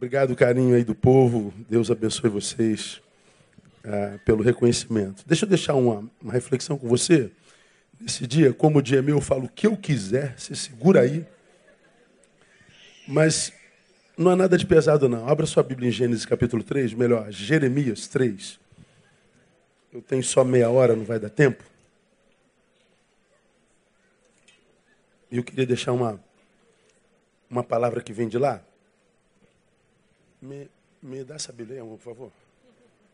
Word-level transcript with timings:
Obrigado, 0.00 0.34
carinho 0.34 0.74
aí 0.74 0.82
do 0.82 0.94
povo. 0.94 1.52
Deus 1.68 1.90
abençoe 1.90 2.30
vocês 2.30 3.02
ah, 3.84 4.18
pelo 4.24 4.42
reconhecimento. 4.42 5.22
Deixa 5.26 5.44
eu 5.44 5.48
deixar 5.50 5.74
uma, 5.74 6.10
uma 6.22 6.32
reflexão 6.32 6.78
com 6.78 6.88
você. 6.88 7.30
Nesse 8.00 8.26
dia, 8.26 8.50
como 8.54 8.78
o 8.78 8.82
dia 8.82 9.00
é 9.00 9.02
meu, 9.02 9.18
eu 9.18 9.20
falo 9.20 9.44
o 9.44 9.48
que 9.50 9.66
eu 9.66 9.76
quiser, 9.76 10.38
você 10.38 10.54
segura 10.54 11.02
aí. 11.02 11.26
Mas 13.06 13.52
não 14.16 14.30
há 14.30 14.36
nada 14.36 14.56
de 14.56 14.64
pesado, 14.64 15.06
não. 15.06 15.28
Abra 15.28 15.44
sua 15.44 15.62
Bíblia 15.62 15.90
em 15.90 15.92
Gênesis 15.92 16.24
capítulo 16.24 16.62
3, 16.62 16.94
melhor, 16.94 17.30
Jeremias 17.30 18.08
3. 18.08 18.58
Eu 19.92 20.00
tenho 20.00 20.24
só 20.24 20.42
meia 20.42 20.70
hora, 20.70 20.96
não 20.96 21.04
vai 21.04 21.20
dar 21.20 21.28
tempo. 21.28 21.62
E 25.30 25.36
eu 25.36 25.44
queria 25.44 25.66
deixar 25.66 25.92
uma, 25.92 26.18
uma 27.50 27.62
palavra 27.62 28.00
que 28.00 28.14
vem 28.14 28.26
de 28.26 28.38
lá. 28.38 28.64
Me, 30.40 30.70
me 31.02 31.22
dá 31.22 31.34
essa 31.34 31.52
Bíblia, 31.52 31.84
por 31.84 31.98
favor. 31.98 32.32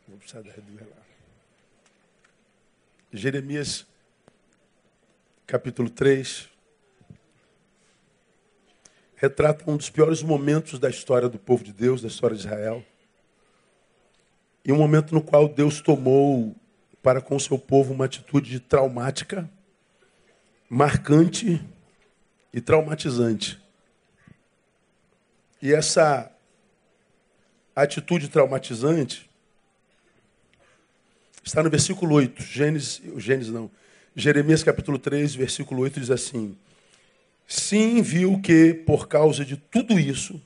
Vou 0.06 0.16
precisar 0.18 0.42
da 0.42 0.50
lá. 0.50 1.02
Jeremias, 3.12 3.84
capítulo 5.44 5.90
3, 5.90 6.48
retrata 9.16 9.68
um 9.68 9.76
dos 9.76 9.90
piores 9.90 10.22
momentos 10.22 10.78
da 10.78 10.88
história 10.88 11.28
do 11.28 11.38
povo 11.38 11.64
de 11.64 11.72
Deus, 11.72 12.00
da 12.00 12.08
história 12.08 12.36
de 12.36 12.46
Israel. 12.46 12.84
E 14.64 14.70
um 14.70 14.76
momento 14.76 15.12
no 15.12 15.22
qual 15.22 15.48
Deus 15.48 15.80
tomou 15.80 16.54
para 17.02 17.20
com 17.20 17.34
o 17.34 17.40
seu 17.40 17.58
povo 17.58 17.92
uma 17.92 18.04
atitude 18.04 18.60
traumática, 18.60 19.50
marcante 20.68 21.64
e 22.52 22.60
traumatizante. 22.60 23.60
E 25.60 25.72
essa 25.72 26.35
atitude 27.76 28.28
traumatizante 28.28 29.28
está 31.44 31.62
no 31.62 31.68
versículo 31.68 32.14
8. 32.14 32.42
Gênesis, 32.42 33.02
Gênesis 33.18 33.52
não. 33.52 33.70
Jeremias 34.14 34.64
capítulo 34.64 34.98
3, 34.98 35.34
versículo 35.34 35.82
8 35.82 36.00
diz 36.00 36.10
assim: 36.10 36.56
Sim, 37.46 38.00
viu 38.00 38.40
que 38.40 38.72
por 38.72 39.06
causa 39.06 39.44
de 39.44 39.56
tudo 39.56 40.00
isso, 40.00 40.40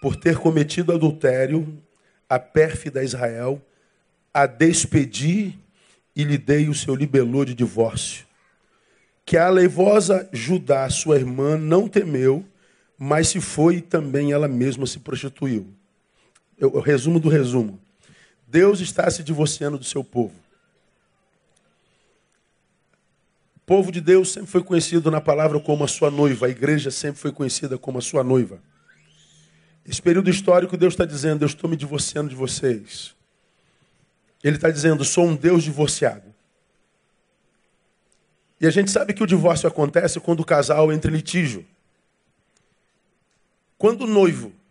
por 0.00 0.16
ter 0.16 0.38
cometido 0.38 0.92
adultério, 0.92 1.78
a 2.28 2.38
pérfida 2.38 3.04
Israel, 3.04 3.60
a 4.32 4.46
despedi 4.46 5.58
e 6.16 6.24
lhe 6.24 6.38
dei 6.38 6.68
o 6.68 6.74
seu 6.74 6.94
libelô 6.94 7.44
de 7.44 7.54
divórcio. 7.54 8.26
Que 9.24 9.36
a 9.36 9.46
aleivosa 9.46 10.28
Judá, 10.32 10.88
sua 10.88 11.16
irmã, 11.16 11.58
não 11.58 11.86
temeu, 11.86 12.44
mas 12.98 13.28
se 13.28 13.40
foi 13.40 13.76
e 13.76 13.82
também 13.82 14.32
ela 14.32 14.48
mesma 14.48 14.86
se 14.86 14.98
prostituiu. 14.98 15.66
Eu, 16.62 16.70
eu 16.74 16.80
resumo 16.80 17.18
do 17.18 17.28
resumo. 17.28 17.80
Deus 18.46 18.78
está 18.78 19.10
se 19.10 19.24
divorciando 19.24 19.76
do 19.76 19.84
seu 19.84 20.04
povo. 20.04 20.36
O 23.56 23.60
povo 23.66 23.90
de 23.90 24.00
Deus 24.00 24.30
sempre 24.30 24.48
foi 24.48 24.62
conhecido 24.62 25.10
na 25.10 25.20
palavra 25.20 25.58
como 25.58 25.82
a 25.82 25.88
sua 25.88 26.08
noiva. 26.08 26.46
A 26.46 26.48
igreja 26.48 26.88
sempre 26.92 27.20
foi 27.20 27.32
conhecida 27.32 27.76
como 27.76 27.98
a 27.98 28.00
sua 28.00 28.22
noiva. 28.22 28.62
Esse 29.84 30.00
período 30.00 30.30
histórico, 30.30 30.76
Deus 30.76 30.94
está 30.94 31.04
dizendo: 31.04 31.42
Eu 31.42 31.46
estou 31.46 31.68
me 31.68 31.74
divorciando 31.76 32.30
de 32.30 32.36
vocês. 32.36 33.12
Ele 34.40 34.54
está 34.54 34.70
dizendo: 34.70 35.04
Sou 35.04 35.26
um 35.26 35.34
Deus 35.34 35.64
divorciado. 35.64 36.32
E 38.60 38.68
a 38.68 38.70
gente 38.70 38.92
sabe 38.92 39.12
que 39.14 39.24
o 39.24 39.26
divórcio 39.26 39.66
acontece 39.66 40.20
quando 40.20 40.38
o 40.38 40.44
casal 40.44 40.92
entra 40.92 41.10
em 41.10 41.14
litígio. 41.14 41.66
Quando 43.76 44.02
o 44.02 44.06
noivo 44.06 44.61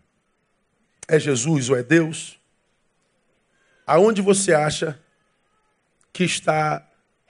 é 1.08 1.18
Jesus 1.18 1.68
ou 1.68 1.76
é 1.76 1.82
Deus, 1.82 2.38
aonde 3.86 4.22
você 4.22 4.52
acha 4.52 4.98
que 6.12 6.24
está 6.24 6.86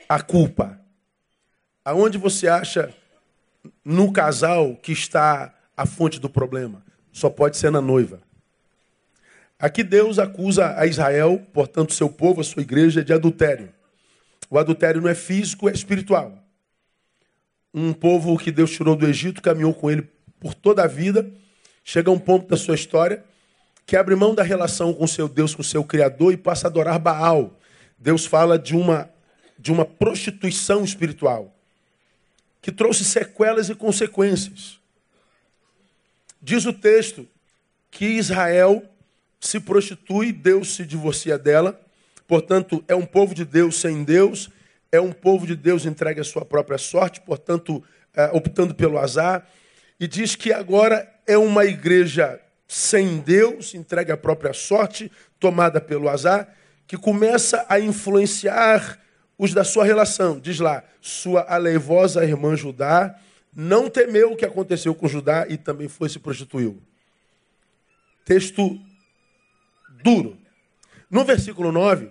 a 0.08 0.20
culpa? 0.20 0.80
Aonde 1.84 2.18
você 2.18 2.48
acha 2.48 2.94
no 3.84 4.12
casal 4.12 4.76
que 4.76 4.92
está 4.92 5.54
a 5.76 5.86
fonte 5.86 6.20
do 6.20 6.28
problema? 6.28 6.84
Só 7.12 7.28
pode 7.28 7.56
ser 7.56 7.70
na 7.70 7.80
noiva. 7.80 8.20
Aqui 9.58 9.82
Deus 9.82 10.18
acusa 10.18 10.76
a 10.76 10.86
Israel, 10.86 11.44
portanto, 11.52 11.94
seu 11.94 12.10
povo, 12.10 12.40
a 12.40 12.44
sua 12.44 12.62
igreja, 12.62 13.04
de 13.04 13.12
adultério. 13.12 13.72
O 14.50 14.58
adultério 14.58 15.00
não 15.00 15.08
é 15.08 15.14
físico, 15.14 15.68
é 15.68 15.72
espiritual. 15.72 16.36
Um 17.72 17.92
povo 17.92 18.36
que 18.36 18.50
Deus 18.50 18.70
tirou 18.70 18.96
do 18.96 19.06
Egito, 19.06 19.40
caminhou 19.40 19.72
com 19.72 19.90
ele 19.90 20.02
por 20.38 20.52
toda 20.54 20.82
a 20.82 20.88
vida, 20.88 21.32
chega 21.84 22.10
a 22.10 22.12
um 22.12 22.18
ponto 22.18 22.48
da 22.48 22.56
sua 22.56 22.74
história 22.74 23.24
que 23.92 23.96
abre 23.98 24.16
mão 24.16 24.34
da 24.34 24.42
relação 24.42 24.94
com 24.94 25.06
seu 25.06 25.28
Deus, 25.28 25.54
com 25.54 25.62
seu 25.62 25.84
Criador 25.84 26.32
e 26.32 26.36
passa 26.38 26.66
a 26.66 26.70
adorar 26.70 26.98
Baal. 26.98 27.60
Deus 27.98 28.24
fala 28.24 28.58
de 28.58 28.74
uma, 28.74 29.10
de 29.58 29.70
uma 29.70 29.84
prostituição 29.84 30.82
espiritual 30.82 31.54
que 32.62 32.72
trouxe 32.72 33.04
sequelas 33.04 33.68
e 33.68 33.74
consequências. 33.74 34.80
Diz 36.40 36.64
o 36.64 36.72
texto 36.72 37.28
que 37.90 38.06
Israel 38.06 38.82
se 39.38 39.60
prostitui, 39.60 40.32
Deus 40.32 40.74
se 40.74 40.86
divorcia 40.86 41.36
dela, 41.36 41.78
portanto, 42.26 42.82
é 42.88 42.94
um 42.94 43.04
povo 43.04 43.34
de 43.34 43.44
Deus 43.44 43.78
sem 43.78 44.04
Deus, 44.04 44.48
é 44.90 45.02
um 45.02 45.12
povo 45.12 45.46
de 45.46 45.54
Deus 45.54 45.84
entregue 45.84 46.22
à 46.22 46.24
sua 46.24 46.46
própria 46.46 46.78
sorte, 46.78 47.20
portanto, 47.20 47.84
é, 48.14 48.30
optando 48.32 48.74
pelo 48.74 48.98
azar, 48.98 49.46
e 50.00 50.08
diz 50.08 50.34
que 50.34 50.50
agora 50.50 51.06
é 51.26 51.36
uma 51.36 51.66
igreja 51.66 52.40
sem 52.66 53.18
Deus, 53.18 53.74
entregue 53.74 54.12
à 54.12 54.16
própria 54.16 54.52
sorte, 54.52 55.10
tomada 55.38 55.80
pelo 55.80 56.08
azar, 56.08 56.54
que 56.86 56.96
começa 56.96 57.64
a 57.68 57.78
influenciar 57.78 58.98
os 59.38 59.52
da 59.52 59.64
sua 59.64 59.84
relação. 59.84 60.38
Diz 60.38 60.58
lá, 60.58 60.84
sua 61.00 61.42
aleivosa 61.42 62.24
irmã 62.24 62.56
Judá 62.56 63.18
não 63.54 63.90
temeu 63.90 64.32
o 64.32 64.36
que 64.36 64.44
aconteceu 64.44 64.94
com 64.94 65.08
Judá 65.08 65.46
e 65.48 65.56
também 65.56 65.88
foi 65.88 66.08
se 66.08 66.18
prostituiu. 66.18 66.82
Texto 68.24 68.80
duro. 70.02 70.38
No 71.10 71.24
versículo 71.24 71.70
9, 71.70 72.10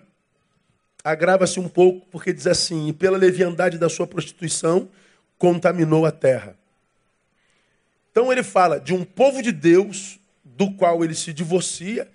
agrava-se 1.04 1.60
um 1.60 1.68
pouco, 1.68 2.06
porque 2.12 2.32
diz 2.32 2.46
assim: 2.46 2.88
E 2.88 2.94
pela 2.94 3.18
leviandade 3.18 3.78
da 3.78 3.90
sua 3.90 4.06
prostituição, 4.06 4.90
contaminou 5.38 6.06
a 6.06 6.12
terra. 6.12 6.56
Então 8.12 8.32
ele 8.32 8.44
fala 8.44 8.80
de 8.80 8.94
um 8.94 9.04
povo 9.04 9.42
de 9.42 9.52
Deus 9.52 10.20
do 10.62 10.72
qual 10.74 11.04
ele 11.04 11.16
se 11.16 11.34
divorcia, 11.34 12.08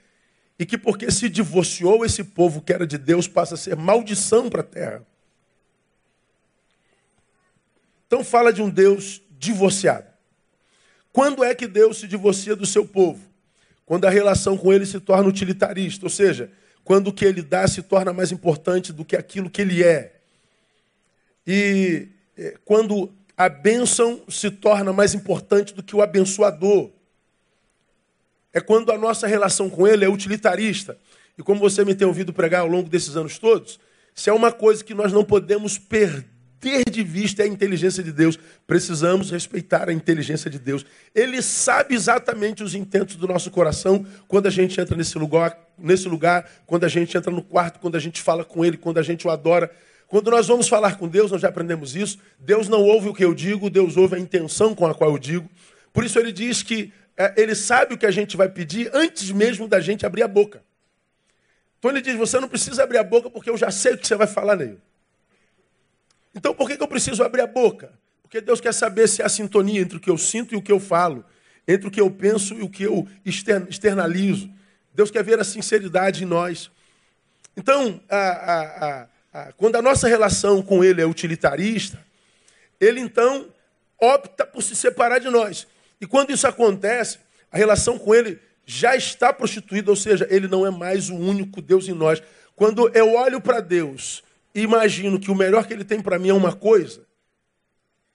e 0.56 0.64
que 0.64 0.78
porque 0.78 1.10
se 1.10 1.28
divorciou, 1.28 2.04
esse 2.04 2.22
povo 2.22 2.62
que 2.62 2.72
era 2.72 2.86
de 2.86 2.96
Deus 2.96 3.26
passa 3.26 3.54
a 3.54 3.58
ser 3.58 3.74
maldição 3.74 4.48
para 4.48 4.60
a 4.60 4.64
terra. 4.64 5.06
Então 8.06 8.22
fala 8.22 8.52
de 8.52 8.62
um 8.62 8.70
Deus 8.70 9.20
divorciado. 9.36 10.06
Quando 11.12 11.42
é 11.42 11.56
que 11.56 11.66
Deus 11.66 11.98
se 11.98 12.06
divorcia 12.06 12.54
do 12.54 12.64
seu 12.64 12.86
povo? 12.86 13.20
Quando 13.84 14.04
a 14.04 14.10
relação 14.10 14.56
com 14.56 14.72
ele 14.72 14.86
se 14.86 15.00
torna 15.00 15.28
utilitarista, 15.28 16.06
ou 16.06 16.10
seja, 16.10 16.48
quando 16.84 17.08
o 17.08 17.12
que 17.12 17.24
ele 17.24 17.42
dá 17.42 17.66
se 17.66 17.82
torna 17.82 18.12
mais 18.12 18.30
importante 18.30 18.92
do 18.92 19.04
que 19.04 19.16
aquilo 19.16 19.50
que 19.50 19.60
ele 19.60 19.82
é. 19.82 20.20
E 21.44 22.10
eh, 22.38 22.56
quando 22.64 23.12
a 23.36 23.48
bênção 23.48 24.22
se 24.28 24.52
torna 24.52 24.92
mais 24.92 25.14
importante 25.14 25.74
do 25.74 25.82
que 25.82 25.96
o 25.96 26.00
abençoador 26.00 26.92
é 28.56 28.60
quando 28.62 28.90
a 28.90 28.96
nossa 28.96 29.26
relação 29.26 29.68
com 29.68 29.86
Ele 29.86 30.02
é 30.02 30.08
utilitarista. 30.08 30.96
E 31.36 31.42
como 31.42 31.60
você 31.60 31.84
me 31.84 31.94
tem 31.94 32.06
ouvido 32.06 32.32
pregar 32.32 32.62
ao 32.62 32.66
longo 32.66 32.88
desses 32.88 33.14
anos 33.14 33.36
todos, 33.38 33.78
se 34.14 34.30
é 34.30 34.32
uma 34.32 34.50
coisa 34.50 34.82
que 34.82 34.94
nós 34.94 35.12
não 35.12 35.22
podemos 35.22 35.76
perder 35.76 36.24
de 36.90 37.02
vista 37.02 37.42
é 37.42 37.44
a 37.44 37.48
inteligência 37.48 38.02
de 38.02 38.10
Deus. 38.10 38.38
Precisamos 38.66 39.30
respeitar 39.30 39.90
a 39.90 39.92
inteligência 39.92 40.48
de 40.48 40.58
Deus. 40.58 40.86
Ele 41.14 41.42
sabe 41.42 41.94
exatamente 41.94 42.62
os 42.62 42.74
intentos 42.74 43.16
do 43.16 43.28
nosso 43.28 43.50
coração 43.50 44.06
quando 44.26 44.46
a 44.46 44.50
gente 44.50 44.80
entra 44.80 44.96
nesse 44.96 45.18
lugar, 45.18 45.54
nesse 45.78 46.08
lugar, 46.08 46.50
quando 46.64 46.84
a 46.84 46.88
gente 46.88 47.14
entra 47.14 47.30
no 47.30 47.42
quarto, 47.42 47.78
quando 47.78 47.96
a 47.96 48.00
gente 48.00 48.22
fala 48.22 48.42
com 48.42 48.64
Ele, 48.64 48.78
quando 48.78 48.96
a 48.96 49.02
gente 49.02 49.26
o 49.26 49.30
adora. 49.30 49.70
Quando 50.08 50.30
nós 50.30 50.46
vamos 50.46 50.66
falar 50.66 50.96
com 50.96 51.06
Deus, 51.06 51.30
nós 51.30 51.42
já 51.42 51.48
aprendemos 51.48 51.94
isso. 51.94 52.16
Deus 52.40 52.70
não 52.70 52.82
ouve 52.84 53.10
o 53.10 53.14
que 53.14 53.22
eu 53.22 53.34
digo, 53.34 53.68
Deus 53.68 53.98
ouve 53.98 54.16
a 54.16 54.18
intenção 54.18 54.74
com 54.74 54.86
a 54.86 54.94
qual 54.94 55.10
eu 55.10 55.18
digo. 55.18 55.46
Por 55.92 56.04
isso 56.04 56.18
ele 56.18 56.32
diz 56.32 56.62
que 56.62 56.90
ele 57.36 57.54
sabe 57.54 57.94
o 57.94 57.98
que 57.98 58.06
a 58.06 58.10
gente 58.10 58.36
vai 58.36 58.48
pedir 58.48 58.90
antes 58.92 59.30
mesmo 59.30 59.66
da 59.66 59.80
gente 59.80 60.04
abrir 60.04 60.22
a 60.22 60.28
boca. 60.28 60.62
Então 61.78 61.90
ele 61.90 62.00
diz: 62.00 62.14
Você 62.16 62.38
não 62.38 62.48
precisa 62.48 62.82
abrir 62.82 62.98
a 62.98 63.04
boca 63.04 63.30
porque 63.30 63.48
eu 63.48 63.56
já 63.56 63.70
sei 63.70 63.94
o 63.94 63.98
que 63.98 64.06
você 64.06 64.16
vai 64.16 64.26
falar 64.26 64.56
nele. 64.56 64.78
Então 66.34 66.54
por 66.54 66.68
que, 66.68 66.80
eu 66.80 66.88
preciso 66.88 67.22
abrir 67.22 67.40
a 67.40 67.46
boca? 67.46 67.92
Porque 68.22 68.40
Deus 68.40 68.60
quer 68.60 68.74
saber 68.74 69.08
se 69.08 69.22
há 69.22 69.28
sintonia 69.28 69.80
entre 69.80 69.96
o 69.96 70.00
que 70.00 70.10
eu 70.10 70.18
sinto 70.18 70.54
e 70.54 70.56
o 70.56 70.62
que 70.62 70.72
eu 70.72 70.80
falo, 70.80 71.24
entre 71.66 71.88
o 71.88 71.90
que 71.90 72.00
eu 72.00 72.10
penso 72.10 72.54
e 72.54 72.62
o 72.62 72.68
que 72.68 72.82
eu 72.82 73.08
externalizo. 73.24 74.50
Deus 74.92 75.10
quer 75.10 75.22
ver 75.22 75.38
a 75.38 75.44
sinceridade 75.44 76.24
em 76.24 76.26
nós. 76.26 76.70
Então, 77.56 78.00
a, 78.08 78.16
a, 78.18 79.06
a, 79.32 79.52
quando 79.52 79.76
a 79.76 79.82
nossa 79.82 80.08
relação 80.08 80.60
com 80.60 80.82
Ele 80.84 81.00
é 81.00 81.06
utilitarista, 81.06 82.04
Ele 82.80 83.00
então 83.00 83.46
opta 83.98 84.46
por 84.46 84.62
se 84.62 84.76
separar 84.76 85.18
de 85.18 85.30
nós. 85.30 85.66
E 86.00 86.06
quando 86.06 86.30
isso 86.30 86.46
acontece, 86.46 87.18
a 87.50 87.56
relação 87.56 87.98
com 87.98 88.14
ele 88.14 88.38
já 88.64 88.96
está 88.96 89.32
prostituído, 89.32 89.90
ou 89.90 89.96
seja, 89.96 90.26
ele 90.30 90.48
não 90.48 90.66
é 90.66 90.70
mais 90.70 91.08
o 91.08 91.14
único 91.14 91.62
Deus 91.62 91.88
em 91.88 91.92
nós. 91.92 92.22
Quando 92.54 92.88
eu 92.94 93.14
olho 93.14 93.40
para 93.40 93.60
Deus 93.60 94.22
e 94.54 94.60
imagino 94.62 95.20
que 95.20 95.30
o 95.30 95.34
melhor 95.34 95.66
que 95.66 95.72
ele 95.72 95.84
tem 95.84 96.00
para 96.00 96.18
mim 96.18 96.30
é 96.30 96.34
uma 96.34 96.52
coisa, 96.52 97.06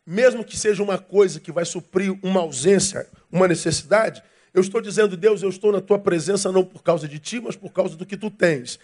mesmo 0.06 0.44
que 0.44 0.58
seja 0.58 0.84
uma 0.84 0.98
coisa 0.98 1.40
que 1.40 1.52
vai 1.52 1.64
suprir 1.64 2.18
uma 2.22 2.42
ausência, 2.42 3.08
uma 3.32 3.48
necessidade, 3.48 4.22
eu 4.54 4.62
estou 4.62 4.82
dizendo, 4.82 5.16
Deus, 5.16 5.42
eu 5.42 5.50
estou 5.50 5.72
na 5.72 5.80
tua 5.80 5.98
presença 5.98 6.52
não 6.52 6.66
por 6.66 6.84
causa 6.84 7.08
de 7.08 7.20
ti, 7.20 7.40
mas 7.40 7.56
por 7.56 7.72
causa 7.72 7.96
do 7.96 8.06
que 8.06 8.18
tu 8.18 8.30
tens. 8.30 8.78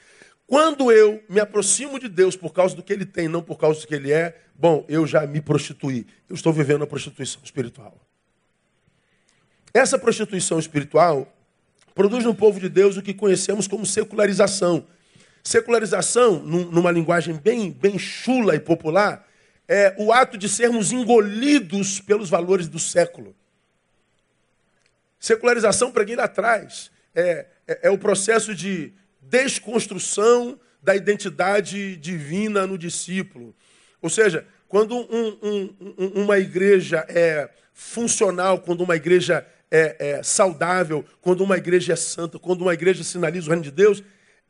Quando 0.45 0.89
eu 0.89 1.21
me 1.27 1.41
aproximo 1.41 1.99
de 1.99 2.07
Deus 2.07 2.37
por 2.37 2.53
causa 2.53 2.73
do 2.73 2.81
que 2.81 2.93
ele 2.93 3.05
tem, 3.05 3.27
não 3.27 3.43
por 3.43 3.57
causa 3.57 3.81
do 3.81 3.87
que 3.87 3.93
ele 3.93 4.13
é, 4.13 4.39
bom, 4.55 4.85
eu 4.87 5.05
já 5.05 5.27
me 5.27 5.41
prostituí. 5.41 6.07
Eu 6.29 6.35
estou 6.35 6.53
vivendo 6.53 6.85
a 6.85 6.87
prostituição 6.87 7.41
espiritual. 7.43 8.06
Essa 9.77 9.99
prostituição 9.99 10.57
espiritual 10.57 11.31
produz 11.93 12.25
no 12.25 12.33
povo 12.33 12.59
de 12.59 12.67
Deus 12.67 12.97
o 12.97 13.01
que 13.03 13.13
conhecemos 13.13 13.67
como 13.67 13.85
secularização. 13.85 14.87
Secularização, 15.43 16.39
numa 16.39 16.89
linguagem 16.89 17.35
bem, 17.35 17.69
bem 17.69 17.99
chula 17.99 18.55
e 18.55 18.59
popular, 18.59 19.27
é 19.67 19.93
o 19.99 20.11
ato 20.11 20.35
de 20.35 20.49
sermos 20.49 20.91
engolidos 20.91 22.01
pelos 22.01 22.27
valores 22.27 22.67
do 22.67 22.79
século. 22.79 23.35
Secularização, 25.19 25.91
preguei 25.91 26.15
lá 26.15 26.23
atrás, 26.23 26.89
é, 27.13 27.45
é, 27.67 27.79
é 27.83 27.89
o 27.91 27.99
processo 27.99 28.55
de 28.55 28.91
desconstrução 29.21 30.59
da 30.81 30.95
identidade 30.95 31.97
divina 31.97 32.65
no 32.65 32.79
discípulo. 32.79 33.55
Ou 34.01 34.09
seja, 34.09 34.43
quando 34.67 34.97
um, 34.97 35.37
um, 35.43 36.23
uma 36.23 36.39
igreja 36.39 37.05
é 37.07 37.47
funcional, 37.75 38.59
quando 38.61 38.81
uma 38.81 38.95
igreja 38.95 39.45
é, 39.71 39.95
é, 39.99 40.23
saudável, 40.23 41.05
quando 41.21 41.41
uma 41.41 41.57
igreja 41.57 41.93
é 41.93 41.95
santa, 41.95 42.39
quando 42.39 42.61
uma 42.61 42.73
igreja 42.73 43.03
sinaliza 43.03 43.47
o 43.47 43.49
reino 43.49 43.63
de 43.63 43.71
Deus, 43.71 44.03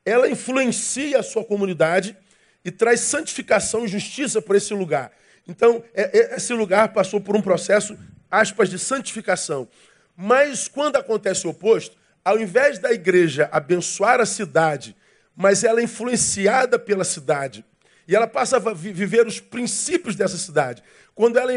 ela 0.05 0.29
influencia 0.29 1.19
a 1.19 1.23
sua 1.23 1.43
comunidade 1.43 2.15
e 2.63 2.71
traz 2.71 3.01
santificação 3.01 3.85
e 3.85 3.87
justiça 3.87 4.41
para 4.41 4.57
esse 4.57 4.73
lugar. 4.73 5.11
Então, 5.47 5.83
é, 5.93 6.17
é, 6.17 6.35
esse 6.35 6.53
lugar 6.53 6.93
passou 6.93 7.19
por 7.19 7.35
um 7.35 7.41
processo, 7.41 7.97
aspas, 8.29 8.69
de 8.69 8.77
santificação. 8.77 9.67
Mas 10.15 10.67
quando 10.67 10.97
acontece 10.97 11.47
o 11.47 11.51
oposto, 11.51 11.97
ao 12.23 12.39
invés 12.39 12.79
da 12.79 12.91
igreja 12.91 13.49
abençoar 13.51 14.19
a 14.19 14.25
cidade, 14.25 14.95
mas 15.35 15.63
ela 15.63 15.79
é 15.79 15.83
influenciada 15.83 16.77
pela 16.77 17.03
cidade, 17.03 17.63
e 18.07 18.15
ela 18.15 18.27
passa 18.27 18.57
a 18.57 18.73
viver 18.73 19.27
os 19.27 19.39
princípios 19.39 20.15
dessa 20.15 20.37
cidade. 20.37 20.81
Quando 21.13 21.37
ela, 21.37 21.51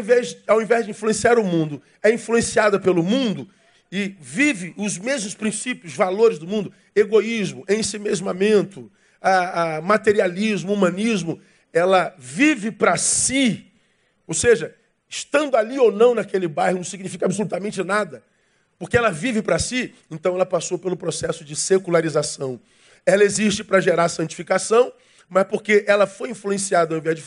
ao 0.47 0.61
invés, 0.61 0.85
de 0.85 0.91
influenciar 0.91 1.37
o 1.39 1.43
mundo, 1.43 1.81
é 2.03 2.11
influenciada 2.11 2.79
pelo 2.79 3.01
mundo 3.01 3.47
e 3.91 4.15
vive 4.19 4.73
os 4.77 4.97
mesmos 4.97 5.33
princípios, 5.33 5.93
valores 5.93 6.37
do 6.39 6.47
mundo, 6.47 6.73
egoísmo, 6.95 7.63
ensimesmamento, 7.69 8.91
a, 9.21 9.75
a 9.77 9.81
materialismo, 9.81 10.73
humanismo, 10.73 11.39
ela 11.71 12.13
vive 12.17 12.71
para 12.71 12.97
si, 12.97 13.71
ou 14.27 14.33
seja, 14.33 14.75
estando 15.07 15.55
ali 15.55 15.77
ou 15.77 15.91
não 15.91 16.15
naquele 16.15 16.47
bairro 16.47 16.77
não 16.77 16.83
significa 16.83 17.25
absolutamente 17.25 17.83
nada 17.83 18.23
porque 18.81 18.97
ela 18.97 19.11
vive 19.11 19.43
para 19.43 19.59
si, 19.59 19.93
então 20.09 20.33
ela 20.33 20.43
passou 20.43 20.75
pelo 20.75 20.97
processo 20.97 21.45
de 21.45 21.55
secularização. 21.55 22.59
Ela 23.05 23.23
existe 23.23 23.63
para 23.63 23.79
gerar 23.79 24.09
santificação, 24.09 24.91
mas 25.31 25.45
porque 25.45 25.85
ela 25.87 26.05
foi 26.05 26.29
influenciada 26.29 26.93
ao 26.93 26.99
invés 26.99 27.15
de 27.15 27.23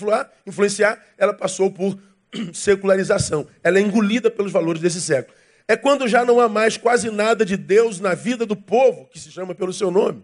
influenciar, 0.46 1.02
ela 1.16 1.32
passou 1.32 1.70
por 1.70 1.98
secularização. 2.52 3.48
Ela 3.62 3.78
é 3.78 3.80
engolida 3.80 4.30
pelos 4.30 4.52
valores 4.52 4.82
desse 4.82 5.00
século. 5.00 5.34
É 5.66 5.74
quando 5.74 6.06
já 6.06 6.22
não 6.22 6.38
há 6.38 6.46
mais 6.46 6.76
quase 6.76 7.10
nada 7.10 7.46
de 7.46 7.56
Deus 7.56 8.00
na 8.00 8.12
vida 8.12 8.44
do 8.44 8.54
povo, 8.54 9.06
que 9.06 9.18
se 9.18 9.32
chama 9.32 9.54
pelo 9.54 9.72
seu 9.72 9.90
nome. 9.90 10.22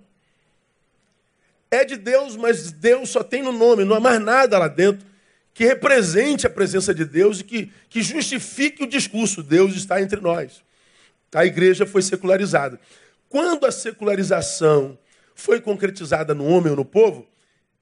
É 1.71 1.83
de 1.83 1.97
Deus, 1.97 2.37
mas 2.37 2.71
Deus 2.71 3.09
só 3.09 3.23
tem 3.23 3.43
no 3.43 3.53
nome, 3.53 3.83
não 3.83 3.97
há 3.97 4.01
mais 4.01 4.21
nada 4.21 4.59
lá 4.59 4.69
dentro 4.69 5.09
que 5.55 5.65
represente 5.65 6.47
a 6.47 6.51
presença 6.51 6.93
de 6.93 7.07
Deus 7.07 7.41
e 7.41 7.45
que, 7.45 7.73
que 7.89 8.03
justifique 8.03 8.83
o 8.83 8.87
discurso: 8.87 9.43
Deus 9.43 9.75
está 9.75 10.03
entre 10.03 10.21
nós. 10.21 10.63
A 11.35 11.47
igreja 11.47 11.87
foi 11.87 12.03
secularizada. 12.03 12.79
Quando 13.27 13.65
a 13.65 13.73
secularização 13.73 14.99
foi 15.35 15.63
concretizada 15.63 16.35
no 16.35 16.45
homem 16.45 16.71
ou 16.71 16.77
no 16.77 16.85
povo, 16.85 17.27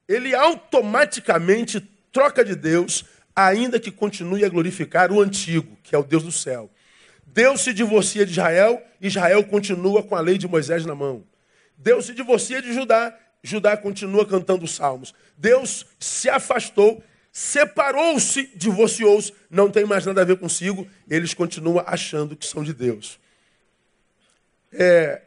ele 0.08 0.34
automaticamente 0.34 1.80
troca 2.10 2.44
de 2.44 2.56
Deus, 2.56 3.04
ainda 3.36 3.78
que 3.78 3.90
continue 3.90 4.44
a 4.44 4.48
glorificar 4.48 5.12
o 5.12 5.20
antigo, 5.20 5.76
que 5.82 5.94
é 5.94 5.98
o 5.98 6.02
Deus 6.02 6.22
do 6.22 6.32
céu. 6.32 6.70
Deus 7.26 7.60
se 7.60 7.72
divorcia 7.72 8.24
de 8.24 8.32
Israel, 8.32 8.82
Israel 9.00 9.44
continua 9.44 10.02
com 10.02 10.16
a 10.16 10.20
lei 10.20 10.38
de 10.38 10.48
Moisés 10.48 10.86
na 10.86 10.94
mão. 10.94 11.24
Deus 11.76 12.06
se 12.06 12.14
divorcia 12.14 12.62
de 12.62 12.72
Judá, 12.72 13.16
Judá 13.42 13.76
continua 13.76 14.26
cantando 14.26 14.64
os 14.64 14.74
salmos. 14.74 15.14
Deus 15.36 15.86
se 16.00 16.28
afastou, 16.28 17.04
separou-se, 17.30 18.50
divorciou-se, 18.56 19.32
não 19.50 19.70
tem 19.70 19.84
mais 19.84 20.06
nada 20.06 20.22
a 20.22 20.24
ver 20.24 20.38
consigo, 20.38 20.88
eles 21.08 21.34
continuam 21.34 21.84
achando 21.86 22.34
que 22.34 22.46
são 22.46 22.64
de 22.64 22.72
Deus 22.72 23.20
é 24.72 25.22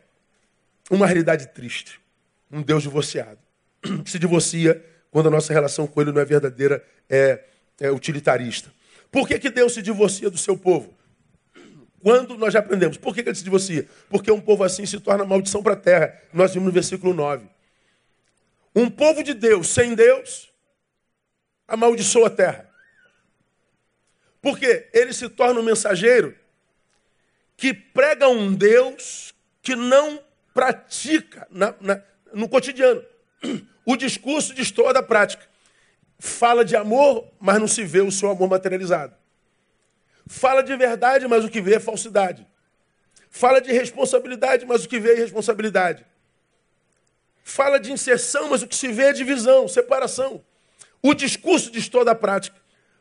uma 0.89 1.05
realidade 1.05 1.47
triste. 1.47 1.99
Um 2.51 2.61
Deus 2.61 2.83
divorciado. 2.83 3.39
Se 4.05 4.19
divorcia 4.19 4.83
quando 5.09 5.27
a 5.27 5.31
nossa 5.31 5.51
relação 5.53 5.87
com 5.87 6.01
Ele 6.01 6.11
não 6.11 6.21
é 6.21 6.25
verdadeira, 6.25 6.83
é, 7.09 7.43
é 7.79 7.91
utilitarista. 7.91 8.71
Por 9.11 9.27
que, 9.27 9.37
que 9.37 9.49
Deus 9.49 9.73
se 9.73 9.81
divorcia 9.81 10.29
do 10.29 10.37
seu 10.37 10.57
povo? 10.57 10.93
Quando 12.01 12.37
nós 12.37 12.53
já 12.53 12.59
aprendemos. 12.59 12.97
Por 12.97 13.13
que, 13.13 13.21
que 13.21 13.29
ele 13.29 13.35
se 13.35 13.43
divorcia? 13.43 13.87
Porque 14.09 14.31
um 14.31 14.41
povo 14.41 14.63
assim 14.63 14.85
se 14.85 14.99
torna 14.99 15.23
maldição 15.23 15.61
para 15.61 15.73
a 15.73 15.77
terra. 15.77 16.19
Nós 16.33 16.53
vimos 16.53 16.67
no 16.67 16.71
versículo 16.71 17.13
9. 17.13 17.45
Um 18.75 18.89
povo 18.89 19.23
de 19.23 19.33
Deus 19.33 19.67
sem 19.67 19.93
Deus 19.93 20.51
amaldiçoa 21.67 22.27
a 22.27 22.31
terra. 22.31 22.69
Porque 24.41 24.89
ele 24.93 25.13
se 25.13 25.29
torna 25.29 25.59
um 25.59 25.63
mensageiro 25.63 26.35
que 27.55 27.73
prega 27.73 28.27
um 28.27 28.53
Deus 28.53 29.35
que 29.61 29.75
não 29.75 30.19
pratica 30.53 31.47
na, 31.51 31.75
na, 31.79 32.01
no 32.33 32.49
cotidiano. 32.49 33.03
O 33.85 33.95
discurso 33.95 34.53
destoa 34.53 34.93
da 34.93 35.01
prática. 35.01 35.45
Fala 36.19 36.63
de 36.63 36.75
amor, 36.75 37.27
mas 37.39 37.59
não 37.59 37.67
se 37.67 37.83
vê 37.83 38.01
o 38.01 38.11
seu 38.11 38.29
amor 38.29 38.47
materializado. 38.49 39.15
Fala 40.27 40.61
de 40.61 40.75
verdade, 40.75 41.27
mas 41.27 41.43
o 41.43 41.49
que 41.49 41.61
vê 41.61 41.75
é 41.75 41.79
falsidade. 41.79 42.45
Fala 43.29 43.59
de 43.59 43.71
responsabilidade, 43.71 44.65
mas 44.65 44.85
o 44.85 44.89
que 44.89 44.99
vê 44.99 45.11
é 45.11 45.17
irresponsabilidade. 45.17 46.05
Fala 47.43 47.79
de 47.79 47.91
inserção, 47.91 48.49
mas 48.49 48.61
o 48.61 48.67
que 48.67 48.75
se 48.75 48.91
vê 48.91 49.05
é 49.05 49.13
divisão, 49.13 49.67
separação. 49.67 50.43
O 51.01 51.13
discurso 51.13 51.71
destoa 51.71 52.05
da 52.05 52.13
prática. 52.13 52.59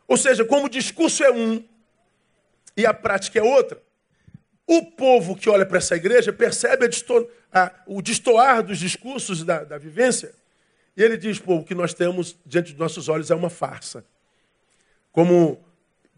Ou 0.09 0.17
seja, 0.17 0.45
como 0.45 0.67
o 0.67 0.71
discurso 0.71 1.23
é 1.23 1.31
um 1.31 1.63
e 2.77 2.87
a 2.87 2.95
prática 2.95 3.39
é 3.39 3.43
outra, 3.43 3.83
o 4.79 4.87
povo 4.93 5.37
que 5.37 5.49
olha 5.49 5.67
para 5.67 5.79
essa 5.79 5.97
igreja 5.97 6.33
percebe 6.33 6.87
desto... 6.87 7.29
a, 7.53 7.73
o 7.87 8.01
destoar 8.01 8.63
dos 8.63 8.79
discursos 8.79 9.45
da, 9.45 9.65
da 9.65 9.79
vivência 9.79 10.33
e 10.97 11.03
ele 11.03 11.17
diz: 11.17 11.39
pô, 11.39 11.57
o 11.57 11.65
que 11.65 11.75
nós 11.75 11.95
temos 11.95 12.37
diante 12.45 12.73
dos 12.73 12.79
nossos 12.79 13.09
olhos 13.09 13.31
é 13.31 13.35
uma 13.35 13.51
farsa. 13.51 14.05
Como, 15.13 15.59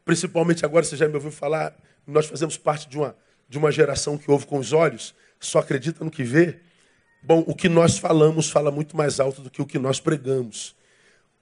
principalmente 0.04 0.64
agora, 0.64 0.84
você 0.84 0.96
já 0.96 1.08
me 1.08 1.14
ouviu 1.14 1.30
falar, 1.30 1.74
nós 2.06 2.26
fazemos 2.26 2.56
parte 2.56 2.88
de 2.88 2.98
uma, 2.98 3.16
de 3.48 3.58
uma 3.58 3.70
geração 3.70 4.18
que 4.18 4.30
ouve 4.30 4.44
com 4.44 4.58
os 4.58 4.72
olhos, 4.72 5.14
só 5.38 5.60
acredita 5.60 6.04
no 6.04 6.10
que 6.10 6.24
vê. 6.24 6.58
Bom, 7.22 7.44
o 7.46 7.54
que 7.54 7.68
nós 7.68 7.96
falamos 7.96 8.50
fala 8.50 8.70
muito 8.70 8.96
mais 8.96 9.20
alto 9.20 9.40
do 9.40 9.50
que 9.50 9.62
o 9.62 9.66
que 9.66 9.78
nós 9.78 10.00
pregamos. 10.00 10.74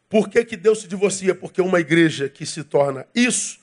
Por 0.09 0.29
que, 0.29 0.45
que 0.45 0.57
Deus 0.57 0.83
se 0.83 0.89
divorcia? 0.89 1.35
Porque 1.35 1.63
uma 1.63 1.81
igreja 1.81 2.29
que 2.29 2.45
se 2.45 2.63
torna 2.63 3.07
isso, 3.15 3.59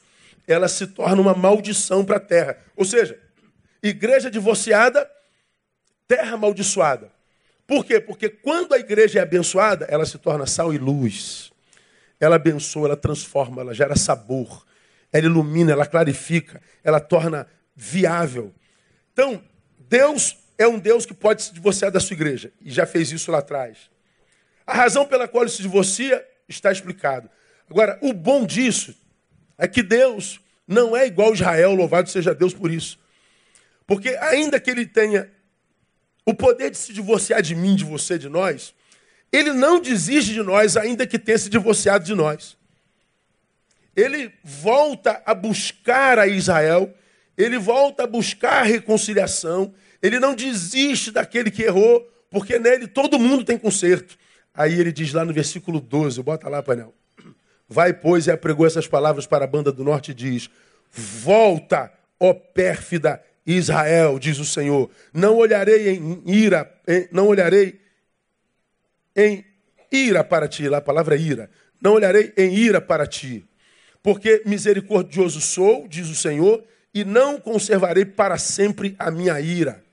ela 0.47 0.67
se 0.67 0.87
torna 0.87 1.21
uma 1.21 1.35
maldição 1.35 2.03
para 2.03 2.17
a 2.17 2.19
terra. 2.19 2.57
Ou 2.75 2.83
seja, 2.83 3.19
Igreja 3.81 4.29
divorciada, 4.29 5.09
terra 6.07 6.33
amaldiçoada. 6.33 7.11
Por 7.65 7.85
quê? 7.85 7.99
Porque 7.99 8.29
quando 8.29 8.73
a 8.73 8.79
igreja 8.79 9.19
é 9.19 9.21
abençoada, 9.21 9.85
ela 9.89 10.05
se 10.05 10.17
torna 10.17 10.45
sal 10.45 10.73
e 10.73 10.77
luz. 10.77 11.51
Ela 12.19 12.37
abençoa, 12.37 12.87
ela 12.87 12.97
transforma, 12.97 13.61
ela 13.61 13.73
gera 13.73 13.95
sabor. 13.95 14.65
Ela 15.11 15.25
ilumina, 15.25 15.73
ela 15.73 15.85
clarifica, 15.85 16.61
ela 16.83 16.99
torna 16.99 17.47
viável. 17.75 18.53
Então, 19.13 19.43
Deus 19.79 20.37
é 20.57 20.67
um 20.67 20.79
Deus 20.79 21.05
que 21.05 21.13
pode 21.13 21.43
se 21.43 21.53
divorciar 21.53 21.91
da 21.91 21.99
sua 21.99 22.13
igreja. 22.13 22.51
E 22.61 22.71
já 22.71 22.85
fez 22.85 23.11
isso 23.11 23.31
lá 23.31 23.39
atrás. 23.39 23.89
A 24.65 24.73
razão 24.73 25.05
pela 25.05 25.27
qual 25.27 25.43
ele 25.43 25.51
se 25.51 25.61
divorcia 25.61 26.25
está 26.47 26.71
explicado. 26.71 27.29
Agora, 27.69 27.97
o 28.01 28.13
bom 28.13 28.45
disso 28.45 28.95
é 29.57 29.67
que 29.67 29.83
Deus 29.83 30.39
não 30.67 30.95
é 30.95 31.05
igual 31.05 31.31
a 31.31 31.33
Israel, 31.33 31.73
louvado 31.73 32.09
seja 32.09 32.33
Deus 32.33 32.53
por 32.53 32.71
isso. 32.71 32.99
Porque 33.87 34.09
ainda 34.19 34.59
que 34.59 34.69
ele 34.69 34.85
tenha 34.85 35.31
o 36.25 36.33
poder 36.33 36.69
de 36.69 36.77
se 36.77 36.91
divorciar 36.91 37.41
de 37.41 37.55
mim, 37.55 37.75
de 37.75 37.85
você, 37.85 38.19
de 38.19 38.27
nós, 38.27 38.75
ele 39.31 39.53
não 39.53 39.79
desiste 39.79 40.33
de 40.33 40.43
nós, 40.43 40.75
ainda 40.75 41.07
que 41.07 41.17
tenha 41.17 41.37
se 41.37 41.49
divorciado 41.49 42.03
de 42.03 42.13
nós. 42.13 42.57
Ele 43.95 44.31
volta 44.43 45.23
a 45.25 45.33
buscar 45.33 46.19
a 46.19 46.27
Israel, 46.27 46.93
ele 47.37 47.57
volta 47.57 48.03
a 48.03 48.07
buscar 48.07 48.61
a 48.61 48.63
reconciliação, 48.63 49.73
Ele 50.01 50.19
não 50.19 50.35
desiste 50.35 51.11
daquele 51.11 51.49
que 51.49 51.63
errou, 51.63 52.07
porque 52.29 52.59
nele 52.59 52.87
todo 52.87 53.19
mundo 53.19 53.43
tem 53.43 53.57
conserto. 53.57 54.17
Aí 54.53 54.79
ele 54.79 54.91
diz 54.91 55.13
lá 55.13 55.23
no 55.23 55.33
versículo 55.33 55.79
12, 55.79 56.21
bota 56.21 56.49
lá, 56.49 56.61
painel. 56.61 56.93
Vai, 57.69 57.93
pois, 57.93 58.27
e 58.27 58.31
apregou 58.31 58.65
essas 58.65 58.87
palavras 58.87 59.27
para 59.27 59.45
a 59.45 59.47
banda 59.47 59.71
do 59.71 59.83
norte 59.83 60.11
e 60.11 60.13
diz: 60.13 60.49
Volta, 60.91 61.91
ó 62.19 62.33
pérfida 62.33 63.21
Israel, 63.47 64.19
diz 64.19 64.37
o 64.39 64.45
Senhor. 64.45 64.91
Não 65.13 65.37
olharei 65.37 65.95
em 65.95 66.21
ira, 66.25 66.69
em, 66.85 67.07
não 67.11 67.27
olharei 67.27 67.79
em 69.15 69.45
ira 69.89 70.21
para 70.21 70.49
ti. 70.49 70.67
Lá 70.67 70.79
a 70.79 70.81
palavra 70.81 71.15
é 71.15 71.19
ira. 71.19 71.49
Não 71.81 71.93
olharei 71.93 72.33
em 72.35 72.53
ira 72.53 72.81
para 72.81 73.07
ti. 73.07 73.47
Porque 74.03 74.41
misericordioso 74.45 75.39
sou, 75.39 75.87
diz 75.87 76.09
o 76.09 76.15
Senhor, 76.15 76.61
e 76.93 77.05
não 77.05 77.39
conservarei 77.39 78.03
para 78.03 78.37
sempre 78.37 78.95
a 78.99 79.09
minha 79.09 79.39
ira. 79.39 79.83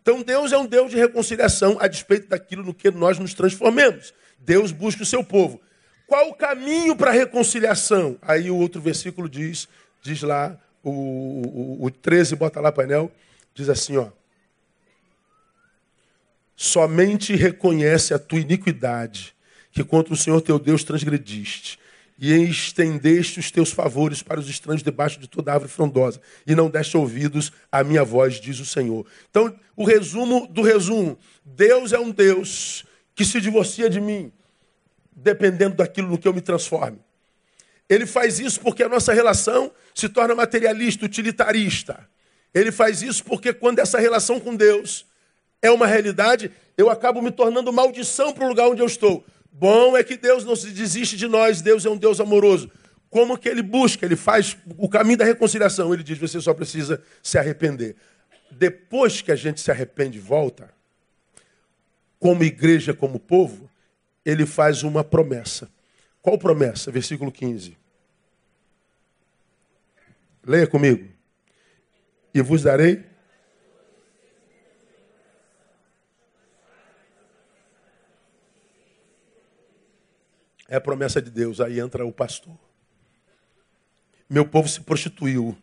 Então 0.00 0.22
Deus 0.22 0.52
é 0.52 0.58
um 0.58 0.66
Deus 0.66 0.90
de 0.92 0.96
reconciliação 0.96 1.76
a 1.80 1.88
despeito 1.88 2.28
daquilo 2.28 2.62
no 2.62 2.72
que 2.72 2.90
nós 2.92 3.18
nos 3.18 3.34
transformemos. 3.34 4.14
Deus 4.38 4.70
busca 4.70 5.02
o 5.02 5.06
seu 5.06 5.24
povo. 5.24 5.60
Qual 6.06 6.28
o 6.28 6.34
caminho 6.34 6.94
para 6.94 7.10
a 7.10 7.14
reconciliação? 7.14 8.16
Aí 8.22 8.48
o 8.48 8.56
outro 8.56 8.80
versículo 8.80 9.28
diz, 9.28 9.66
diz 10.00 10.22
lá, 10.22 10.56
o, 10.90 11.82
o, 11.82 11.84
o 11.86 11.90
13, 11.90 12.36
bota 12.36 12.60
lá 12.60 12.70
painel, 12.70 13.10
diz 13.54 13.68
assim, 13.68 13.96
ó. 13.96 14.08
Somente 16.54 17.34
reconhece 17.34 18.14
a 18.14 18.18
tua 18.18 18.40
iniquidade, 18.40 19.34
que 19.72 19.84
contra 19.84 20.14
o 20.14 20.16
Senhor 20.16 20.40
teu 20.40 20.58
Deus 20.58 20.84
transgrediste, 20.84 21.78
e 22.18 22.32
estendeste 22.44 23.38
os 23.38 23.50
teus 23.50 23.70
favores 23.70 24.22
para 24.22 24.40
os 24.40 24.48
estranhos 24.48 24.82
debaixo 24.82 25.20
de 25.20 25.28
toda 25.28 25.52
árvore 25.52 25.70
frondosa, 25.70 26.20
e 26.46 26.54
não 26.54 26.70
deste 26.70 26.96
ouvidos 26.96 27.52
à 27.70 27.84
minha 27.84 28.02
voz, 28.04 28.40
diz 28.40 28.58
o 28.58 28.64
Senhor. 28.64 29.04
Então, 29.28 29.54
o 29.76 29.84
resumo 29.84 30.46
do 30.46 30.62
resumo: 30.62 31.18
Deus 31.44 31.92
é 31.92 31.98
um 31.98 32.10
Deus 32.10 32.86
que 33.14 33.24
se 33.24 33.40
divorcia 33.40 33.90
de 33.90 34.00
mim, 34.00 34.32
dependendo 35.14 35.76
daquilo 35.76 36.08
no 36.08 36.16
que 36.16 36.26
eu 36.26 36.32
me 36.32 36.40
transforme. 36.40 37.05
Ele 37.88 38.06
faz 38.06 38.40
isso 38.40 38.60
porque 38.60 38.82
a 38.82 38.88
nossa 38.88 39.12
relação 39.12 39.70
se 39.94 40.08
torna 40.08 40.34
materialista, 40.34 41.04
utilitarista. 41.04 42.08
Ele 42.52 42.72
faz 42.72 43.02
isso 43.02 43.24
porque 43.24 43.52
quando 43.52 43.78
essa 43.78 43.98
relação 43.98 44.40
com 44.40 44.54
Deus 44.54 45.06
é 45.62 45.70
uma 45.70 45.86
realidade, 45.86 46.50
eu 46.76 46.90
acabo 46.90 47.22
me 47.22 47.30
tornando 47.30 47.72
maldição 47.72 48.32
para 48.32 48.44
o 48.44 48.48
lugar 48.48 48.68
onde 48.68 48.82
eu 48.82 48.86
estou. 48.86 49.24
Bom 49.52 49.96
é 49.96 50.04
que 50.04 50.16
Deus 50.16 50.44
não 50.44 50.56
se 50.56 50.70
desiste 50.70 51.16
de 51.16 51.26
nós, 51.26 51.62
Deus 51.62 51.86
é 51.86 51.90
um 51.90 51.96
Deus 51.96 52.20
amoroso. 52.20 52.70
Como 53.08 53.38
que 53.38 53.48
ele 53.48 53.62
busca? 53.62 54.04
Ele 54.04 54.16
faz 54.16 54.56
o 54.76 54.88
caminho 54.88 55.18
da 55.18 55.24
reconciliação. 55.24 55.94
Ele 55.94 56.02
diz: 56.02 56.18
você 56.18 56.40
só 56.40 56.52
precisa 56.52 57.02
se 57.22 57.38
arrepender. 57.38 57.96
Depois 58.50 59.22
que 59.22 59.32
a 59.32 59.36
gente 59.36 59.60
se 59.60 59.70
arrepende 59.70 60.18
e 60.18 60.20
volta, 60.20 60.70
como 62.18 62.44
igreja, 62.44 62.92
como 62.92 63.18
povo, 63.18 63.70
ele 64.24 64.44
faz 64.44 64.82
uma 64.82 65.04
promessa. 65.04 65.68
Qual 66.26 66.36
promessa? 66.36 66.90
Versículo 66.90 67.30
15. 67.30 67.78
Leia 70.44 70.66
comigo. 70.66 71.08
E 72.34 72.42
vos 72.42 72.64
darei. 72.64 73.04
É 80.68 80.74
a 80.74 80.80
promessa 80.80 81.22
de 81.22 81.30
Deus. 81.30 81.60
Aí 81.60 81.78
entra 81.78 82.04
o 82.04 82.10
pastor. 82.10 82.58
Meu 84.28 84.44
povo 84.48 84.68
se 84.68 84.80
prostituiu, 84.80 85.56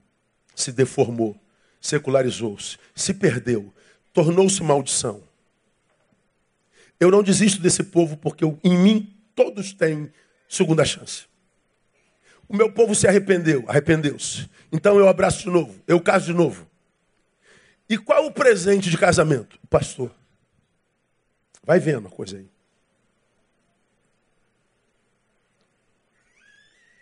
se 0.55 0.71
deformou, 0.71 1.37
secularizou-se, 1.81 2.77
se 2.95 3.13
perdeu, 3.13 3.73
tornou-se 4.13 4.63
maldição. 4.63 5.21
Eu 6.97 7.11
não 7.11 7.21
desisto 7.21 7.61
desse 7.61 7.83
povo 7.83 8.15
porque 8.15 8.45
eu, 8.45 8.57
em 8.63 8.77
mim 8.77 9.13
todos 9.35 9.73
têm 9.73 10.09
segunda 10.55 10.85
chance. 10.85 11.25
O 12.47 12.55
meu 12.55 12.71
povo 12.71 12.93
se 12.93 13.07
arrependeu, 13.07 13.63
arrependeu-se. 13.67 14.49
Então 14.71 14.97
eu 14.97 15.07
abraço 15.07 15.39
de 15.39 15.49
novo, 15.49 15.81
eu 15.87 15.99
caso 15.99 16.25
de 16.25 16.33
novo. 16.33 16.69
E 17.89 17.97
qual 17.97 18.25
o 18.25 18.31
presente 18.31 18.89
de 18.89 18.97
casamento? 18.97 19.59
O 19.63 19.67
pastor. 19.67 20.11
Vai 21.63 21.79
vendo 21.79 22.07
a 22.07 22.11
coisa 22.11 22.37
aí. 22.37 22.49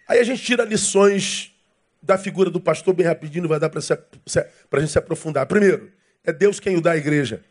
Aí 0.08 0.20
a 0.20 0.24
gente 0.24 0.43
tira 0.43 0.63
lições 0.65 1.53
da 2.01 2.17
figura 2.17 2.50
do 2.50 2.60
pastor 2.60 2.93
bem 2.93 3.05
rapidinho, 3.05 3.48
vai 3.48 3.60
dar 3.60 3.70
para 3.70 3.79
a 3.79 4.79
gente 4.79 4.91
se 4.91 4.98
aprofundar. 4.98 5.46
Primeiro, 5.46 5.91
é 6.24 6.34
Deus 6.34 6.60
quem 6.60 6.75
o 6.75 6.81
dá 6.81 6.91
à 6.91 6.98
igreja. 6.98 7.43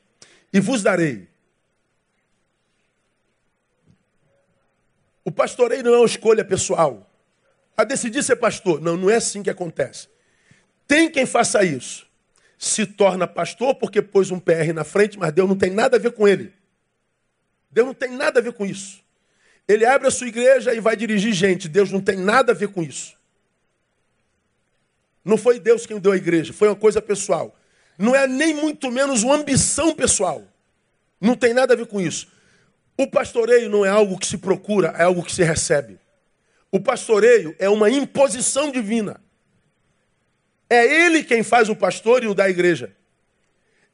E 0.53 0.61
vos 0.61 0.83
darei 0.83 1.30
O 5.25 5.31
pastoreio 5.31 5.83
não 5.83 5.95
é 5.95 5.97
uma 5.99 6.07
escolha 6.07 6.45
pessoal. 6.45 7.11
A 7.77 7.85
decidir 7.85 8.23
ser 8.23 8.37
pastor. 8.37 8.81
Não, 8.81 8.97
não 8.97 9.11
é 9.11 9.17
assim 9.17 9.43
que 9.43 9.51
acontece. 9.51 10.09
Tem 10.87 11.11
quem 11.11 11.27
faça 11.27 11.65
isso. 11.65 12.07
Se 12.59 12.85
torna 12.85 13.27
pastor 13.27 13.75
porque 13.75 14.03
pôs 14.03 14.31
um 14.31 14.39
PR 14.39 14.73
na 14.75 14.85
frente, 14.85 15.19
mas 15.19 15.33
Deus 15.33 15.49
não 15.49 15.57
tem 15.57 15.71
nada 15.71 15.97
a 15.97 16.01
ver 16.01 16.13
com 16.13 16.27
ele. 16.27 16.53
Deus 17.71 17.87
não 17.87 17.95
tem 17.95 18.11
nada 18.11 18.41
a 18.41 18.43
ver 18.43 18.53
com 18.53 18.67
isso. 18.67 19.01
Ele 19.69 19.87
abre 19.87 20.09
a 20.09 20.11
sua 20.11 20.27
igreja 20.27 20.75
e 20.75 20.81
vai 20.81 20.97
dirigir 20.97 21.33
gente. 21.33 21.69
Deus 21.69 21.91
não 21.91 22.01
tem 22.01 22.17
nada 22.17 22.53
a 22.53 22.55
ver 22.55 22.69
com 22.69 22.83
isso. 22.83 23.15
Não 25.25 25.37
foi 25.37 25.61
Deus 25.61 25.87
quem 25.87 25.99
deu 25.99 26.13
a 26.13 26.17
igreja, 26.17 26.53
foi 26.53 26.69
uma 26.69 26.77
coisa 26.77 27.01
pessoal. 27.01 27.55
Não 27.97 28.15
é 28.15 28.27
nem 28.27 28.55
muito 28.55 28.91
menos 28.91 29.23
uma 29.23 29.37
ambição 29.37 29.95
pessoal. 29.95 30.43
Não 31.21 31.37
tem 31.37 31.53
nada 31.53 31.75
a 31.75 31.77
ver 31.77 31.87
com 31.87 32.01
isso. 32.01 32.29
O 32.97 33.07
pastoreio 33.07 33.69
não 33.69 33.85
é 33.85 33.89
algo 33.89 34.19
que 34.19 34.27
se 34.27 34.39
procura, 34.39 34.95
é 34.99 35.03
algo 35.03 35.23
que 35.23 35.33
se 35.33 35.43
recebe. 35.43 35.99
O 36.71 36.79
pastoreio 36.79 37.55
é 37.59 37.69
uma 37.69 37.91
imposição 37.91 38.71
divina. 38.71 39.21
É 40.69 40.85
ele 40.87 41.25
quem 41.25 41.43
faz 41.43 41.69
o 41.69 41.75
pastor 41.75 42.23
e 42.23 42.29
o 42.29 42.35
da 42.35 42.49
igreja. 42.49 42.95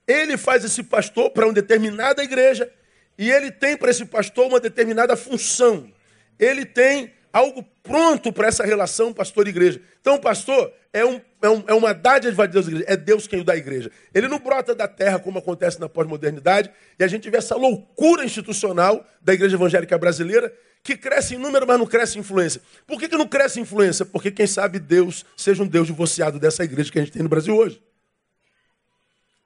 Ele 0.07 0.37
faz 0.37 0.65
esse 0.65 0.83
pastor 0.83 1.31
para 1.31 1.47
uma 1.47 1.55
determinada 1.55 2.23
igreja 2.23 2.71
e 3.19 3.31
ele 3.31 3.51
tem 3.51 3.77
para 3.77 3.91
esse 3.91 4.05
pastor 4.05 4.47
uma 4.47 4.61
determinada 4.61 5.17
função. 5.17 5.91
Ele 6.39 6.67
tem 6.67 7.13
algo 7.33 7.65
pronto 7.83 8.33
para 8.33 8.49
essa 8.49 8.65
relação 8.65 9.13
pastor-igreja. 9.13 9.81
Então, 10.01 10.17
o 10.17 10.21
pastor 10.21 10.73
é, 10.93 11.05
um, 11.05 11.21
é, 11.43 11.49
um, 11.49 11.65
é 11.67 11.75
uma 11.75 11.93
dádiva 11.93 12.47
de 12.47 12.53
Deus, 12.53 12.83
é 12.87 12.97
Deus 12.97 13.27
quem 13.27 13.41
o 13.41 13.45
dá 13.45 13.53
à 13.53 13.57
igreja. 13.57 13.91
Ele 14.15 14.29
não 14.29 14.39
brota 14.39 14.75
da 14.75 14.89
terra, 14.89 15.19
como 15.19 15.39
acontece 15.39 15.79
na 15.81 15.89
pós-modernidade, 15.89 16.71
e 16.99 17.05
a 17.05 17.09
gente 17.09 17.29
vê 17.29 17.39
essa 17.39 17.57
loucura 17.57 18.25
institucional 18.25 19.05
da 19.21 19.35
igreja 19.35 19.57
evangélica 19.57 19.97
brasileira, 19.99 20.53
que 20.83 20.97
cresce 20.97 21.35
em 21.35 21.39
número, 21.39 21.67
mas 21.67 21.79
não 21.79 21.87
cresce 21.87 22.17
em 22.17 22.21
influência. 22.21 22.61
Por 22.87 22.99
que, 22.99 23.09
que 23.09 23.17
não 23.17 23.27
cresce 23.27 23.59
em 23.59 23.63
influência? 23.63 24.05
Porque, 24.07 24.31
quem 24.31 24.47
sabe, 24.47 24.79
Deus 24.79 25.25
seja 25.37 25.63
um 25.63 25.67
Deus 25.67 25.87
divorciado 25.87 26.39
dessa 26.39 26.65
igreja 26.65 26.91
que 26.91 26.99
a 26.99 27.03
gente 27.03 27.13
tem 27.13 27.23
no 27.23 27.29
Brasil 27.29 27.57
hoje. 27.57 27.83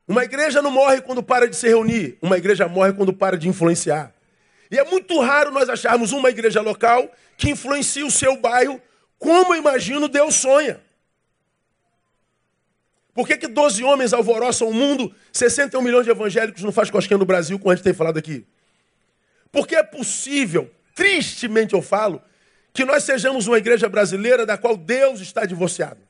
Uma 0.07 0.25
igreja 0.25 0.61
não 0.61 0.71
morre 0.71 1.01
quando 1.01 1.23
para 1.23 1.49
de 1.49 1.57
se 1.57 1.69
reunir, 1.69 2.19
uma 2.21 2.37
igreja 2.37 2.69
morre 2.69 2.93
quando 2.93 3.13
para 3.13 3.39
de 3.39 3.49
influenciar. 3.49 4.13
E 4.71 4.79
é 4.79 4.85
muito 4.85 5.19
raro 5.21 5.51
nós 5.51 5.69
acharmos 5.69 6.13
uma 6.13 6.31
igreja 6.31 6.61
local 6.61 7.11
que 7.37 7.51
influencia 7.51 8.05
o 8.05 8.11
seu 8.11 8.37
bairro 8.37 8.81
como, 9.19 9.55
imagino, 9.55 10.09
Deus 10.09 10.35
sonha. 10.35 10.81
Por 13.15 13.27
que, 13.27 13.37
que 13.37 13.49
12 13.49 13.83
homens 13.83 14.13
alvoroçam 14.13 14.69
o 14.69 14.75
mundo, 14.75 15.15
61 15.33 15.83
milhões 15.83 16.05
de 16.05 16.11
evangélicos 16.11 16.63
não 16.63 16.73
faz 16.73 16.91
cosquinha 16.91 17.19
no 17.19 17.25
Brasil, 17.25 17.59
como 17.59 17.73
a 17.73 17.75
gente 17.75 17.85
tem 17.85 17.93
falado 17.93 18.19
aqui? 18.19 18.47
Porque 19.51 19.75
é 19.75 19.83
possível, 19.83 20.71
tristemente 20.95 21.75
eu 21.75 21.83
falo, 21.83 22.23
que 22.73 22.85
nós 22.85 23.03
sejamos 23.03 23.47
uma 23.47 23.59
igreja 23.59 23.89
brasileira 23.89 24.47
da 24.47 24.57
qual 24.57 24.77
Deus 24.77 25.21
está 25.21 25.45
divorciado. 25.45 26.01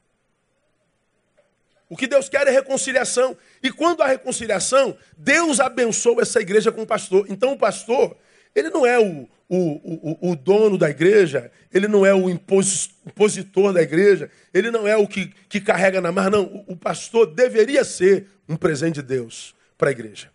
O 1.88 1.96
que 1.96 2.06
Deus 2.06 2.28
quer 2.28 2.46
é 2.46 2.50
reconciliação. 2.50 3.36
E 3.62 3.70
quando 3.70 4.02
há 4.02 4.06
reconciliação, 4.06 4.96
Deus 5.16 5.58
abençoa 5.58 6.22
essa 6.22 6.40
igreja 6.40 6.70
com 6.70 6.82
o 6.82 6.86
pastor. 6.86 7.26
Então 7.28 7.52
o 7.52 7.58
pastor 7.58 8.16
ele 8.54 8.70
não 8.70 8.84
é 8.84 8.98
o, 8.98 9.28
o, 9.52 10.20
o, 10.28 10.30
o, 10.30 10.36
dono 10.36 10.78
da 10.78 10.88
igreja, 10.88 11.50
ele 11.74 11.88
não 11.88 12.06
é 12.06 12.14
o 12.14 12.30
impositor 12.30 13.72
da 13.72 13.82
igreja, 13.82 14.30
ele 14.54 14.70
não 14.70 14.86
é 14.86 14.96
o 14.96 15.08
que, 15.08 15.34
que 15.48 15.60
carrega 15.60 16.00
na 16.00 16.12
mar, 16.12 16.30
não. 16.30 16.44
O, 16.44 16.74
o 16.74 16.76
pastor 16.76 17.26
deveria 17.26 17.82
ser 17.82 18.28
um 18.48 18.56
presente 18.56 18.96
de 18.96 19.02
Deus 19.02 19.52
para 19.76 19.88
a 19.88 19.90
igreja. 19.90 20.30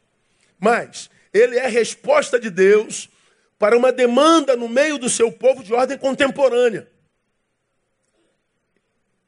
Mas 0.59 1.09
ele 1.33 1.57
é 1.57 1.65
resposta 1.67 2.37
de 2.37 2.49
Deus 2.49 3.09
para 3.57 3.77
uma 3.77 3.89
demanda 3.89 4.53
no 4.53 4.67
meio 4.67 4.97
do 4.97 5.09
seu 5.09 5.31
povo 5.31 5.63
de 5.63 5.73
ordem 5.73 5.97
contemporânea. 5.97 6.85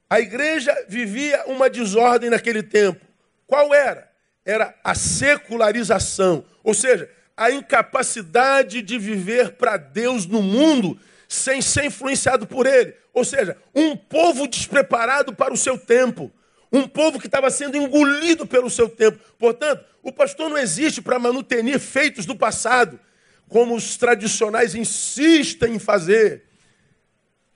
A 0.09 0.19
igreja 0.19 0.75
vivia 0.89 1.45
uma 1.47 1.69
desordem 1.69 2.29
naquele 2.29 2.61
tempo. 2.61 3.05
Qual 3.45 3.73
era? 3.73 4.11
Era 4.45 4.75
a 4.83 4.93
secularização. 4.93 6.43
Ou 6.61 6.73
seja, 6.73 7.09
a 7.37 7.51
incapacidade 7.51 8.81
de 8.81 8.97
viver 8.97 9.51
para 9.51 9.77
Deus 9.77 10.25
no 10.25 10.41
mundo 10.41 10.99
sem 11.29 11.61
ser 11.61 11.85
influenciado 11.85 12.47
por 12.47 12.65
Ele. 12.65 12.95
Ou 13.13 13.23
seja, 13.23 13.55
um 13.75 13.95
povo 13.95 14.47
despreparado 14.47 15.33
para 15.33 15.53
o 15.53 15.57
seu 15.57 15.77
tempo. 15.77 16.31
Um 16.71 16.87
povo 16.87 17.19
que 17.19 17.27
estava 17.27 17.51
sendo 17.51 17.77
engolido 17.77 18.47
pelo 18.47 18.69
seu 18.69 18.89
tempo. 18.89 19.19
Portanto, 19.37 19.85
o 20.01 20.11
pastor 20.11 20.49
não 20.49 20.57
existe 20.57 21.01
para 21.01 21.19
manutenir 21.19 21.79
feitos 21.79 22.25
do 22.25 22.35
passado, 22.35 22.99
como 23.47 23.75
os 23.75 23.97
tradicionais 23.97 24.73
insistem 24.73 25.75
em 25.75 25.79
fazer. 25.79 26.43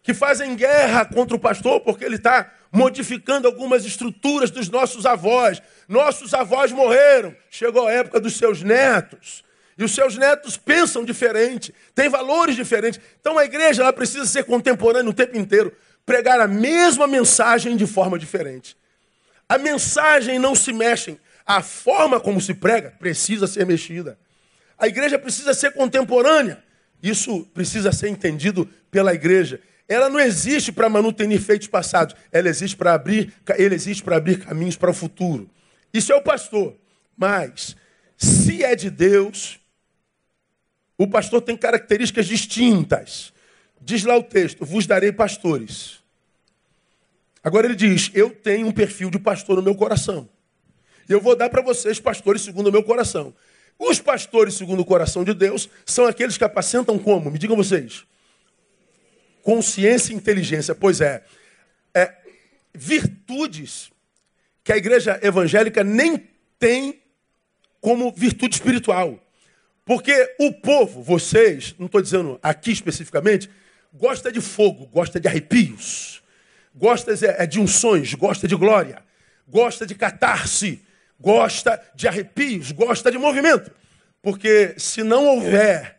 Que 0.04 0.14
fazem 0.14 0.56
guerra 0.56 1.06
contra 1.06 1.36
o 1.36 1.40
pastor 1.40 1.82
porque 1.82 2.06
ele 2.06 2.16
está 2.16 2.54
modificando 2.72 3.48
algumas 3.48 3.86
estruturas 3.86 4.52
dos 4.52 4.70
nossos 4.70 5.06
avós. 5.06 5.62
Nossos 5.88 6.34
avós 6.34 6.72
morreram, 6.72 7.36
chegou 7.50 7.88
a 7.88 7.92
época 7.92 8.20
dos 8.20 8.38
seus 8.38 8.62
netos. 8.62 9.44
E 9.82 9.84
os 9.84 9.96
seus 9.96 10.16
netos 10.16 10.58
pensam 10.58 11.04
diferente, 11.04 11.74
têm 11.96 12.08
valores 12.08 12.56
diferentes. 12.56 13.00
Então 13.20 13.36
a 13.36 13.46
igreja 13.46 13.82
ela 13.82 13.92
precisa 13.92 14.26
ser 14.26 14.44
contemporânea 14.44 15.10
o 15.10 15.14
tempo 15.14 15.36
inteiro, 15.36 15.76
pregar 16.06 16.40
a 16.40 16.48
mesma 16.48 17.08
mensagem 17.08 17.76
de 17.76 17.88
forma 17.88 18.20
diferente. 18.20 18.78
A 19.50 19.58
mensagem 19.58 20.38
não 20.38 20.54
se 20.54 20.72
mexe, 20.72 21.20
a 21.44 21.64
forma 21.64 22.20
como 22.20 22.40
se 22.40 22.54
prega 22.54 22.94
precisa 23.00 23.48
ser 23.48 23.66
mexida. 23.66 24.20
A 24.78 24.88
igreja 24.88 25.18
precisa 25.18 25.52
ser 25.52 25.72
contemporânea. 25.72 26.64
Isso 27.02 27.50
precisa 27.52 27.92
ser 27.92 28.10
entendido 28.10 28.70
pela 28.92 29.16
igreja. 29.16 29.60
Ela 29.90 30.12
não 30.12 30.20
existe 30.20 30.72
para 30.72 30.90
manutenir 30.90 31.42
feitos 31.42 31.68
passados, 31.68 32.16
ela 32.32 32.48
existe 32.48 32.78
para 32.78 32.94
abrir, 32.94 33.34
ele 33.58 33.74
existe 33.74 34.04
para 34.04 34.18
abrir 34.18 34.46
caminhos 34.46 34.78
para 34.78 34.92
o 34.92 34.94
futuro. 34.94 35.50
Isso 35.92 36.14
é 36.14 36.16
o 36.16 36.22
pastor. 36.22 36.76
Mas 37.18 37.76
se 38.16 38.64
é 38.64 38.76
de 38.76 38.92
Deus, 38.92 39.60
o 41.03 41.08
pastor 41.08 41.41
tem 41.41 41.58
características 41.58 42.27
distintas. 42.27 43.34
Diz 43.81 44.03
lá 44.03 44.15
o 44.17 44.24
texto: 44.24 44.65
vos 44.65 44.86
darei 44.86 45.12
pastores. 45.12 46.00
Agora 47.43 47.65
ele 47.65 47.75
diz: 47.75 48.12
eu 48.13 48.29
tenho 48.29 48.67
um 48.67 48.72
perfil 48.72 49.10
de 49.10 49.17
pastor 49.17 49.55
no 49.55 49.63
meu 49.63 49.74
coração. 49.74 50.29
E 51.10 51.12
eu 51.12 51.20
vou 51.20 51.36
dar 51.36 51.50
para 51.50 51.62
vocês 51.62 52.00
pastores 52.00 52.43
segundo 52.43 52.67
o 52.67 52.72
meu 52.72 52.84
coração. 52.84 53.34
Os 53.79 54.00
pastores 54.00 54.53
segundo 54.53 54.81
o 54.81 54.86
coração 54.86 55.24
de 55.24 55.34
Deus 55.34 55.67
são 55.86 56.05
aqueles 56.05 56.38
que 56.38 56.43
apacentam 56.43 57.00
como? 57.00 57.31
Me 57.31 57.39
digam 57.39 57.55
vocês. 57.55 58.05
Consciência 59.41 60.13
e 60.13 60.15
inteligência. 60.15 60.75
Pois 60.75 61.01
é, 61.01 61.24
é 61.96 62.15
virtudes 62.75 63.91
que 64.63 64.72
a 64.72 64.77
igreja 64.77 65.20
evangélica 65.24 65.84
nem 65.84 66.27
tem 66.60 67.01
como 67.79 68.13
virtude 68.15 68.53
espiritual. 68.53 69.20
Porque 69.86 70.36
o 70.40 70.54
povo, 70.54 71.02
vocês, 71.02 71.76
não 71.78 71.88
estou 71.88 72.02
dizendo 72.02 72.40
aqui 72.42 72.72
especificamente, 72.72 73.50
gosta 73.94 74.32
de 74.32 74.40
fogo, 74.40 74.86
gosta 74.88 75.20
de 75.20 75.28
arrepios, 75.28 76.22
gosta 76.74 77.14
é, 77.26 77.46
de 77.46 77.60
unções, 77.60 78.14
gosta 78.14 78.48
de 78.48 78.56
glória, 78.56 79.04
gosta 79.48 79.86
de 79.86 79.96
catarse, 79.96 80.82
gosta 81.20 81.82
de 81.96 82.08
arrepios, 82.08 82.72
gosta 82.72 83.12
de 83.12 83.18
movimento. 83.18 83.72
Porque 84.22 84.76
se 84.78 85.04
não 85.04 85.26
houver 85.26 85.98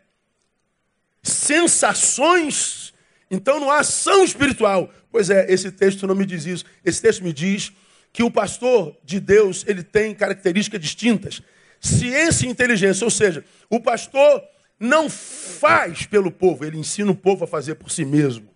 sensações, 1.23 2.95
então 3.31 3.59
não 3.59 3.71
há 3.71 3.81
ação 3.81 4.25
espiritual. 4.25 4.93
Pois 5.11 5.29
é, 5.29 5.53
esse 5.53 5.71
texto 5.73 6.07
não 6.07 6.15
me 6.15 6.25
diz 6.25 6.47
isso. 6.47 6.65
Esse 6.85 7.03
texto 7.03 7.23
me 7.23 7.33
diz 7.33 7.73
que 8.13 8.23
o 8.23 8.31
pastor 8.31 8.97
de 9.05 9.19
Deus, 9.19 9.65
ele 9.67 9.83
tem 9.83 10.15
características 10.15 10.81
distintas 10.81 11.43
ciência 11.83 12.47
e 12.47 12.49
inteligência. 12.49 13.05
Ou 13.05 13.11
seja, 13.11 13.45
o 13.69 13.81
pastor 13.81 14.43
não 14.79 15.11
faz 15.11 16.07
pelo 16.07 16.31
povo, 16.31 16.65
ele 16.65 16.79
ensina 16.79 17.11
o 17.11 17.17
povo 17.17 17.45
a 17.45 17.49
fazer 17.49 17.75
por 17.75 17.91
si 17.91 18.05
mesmo. 18.05 18.49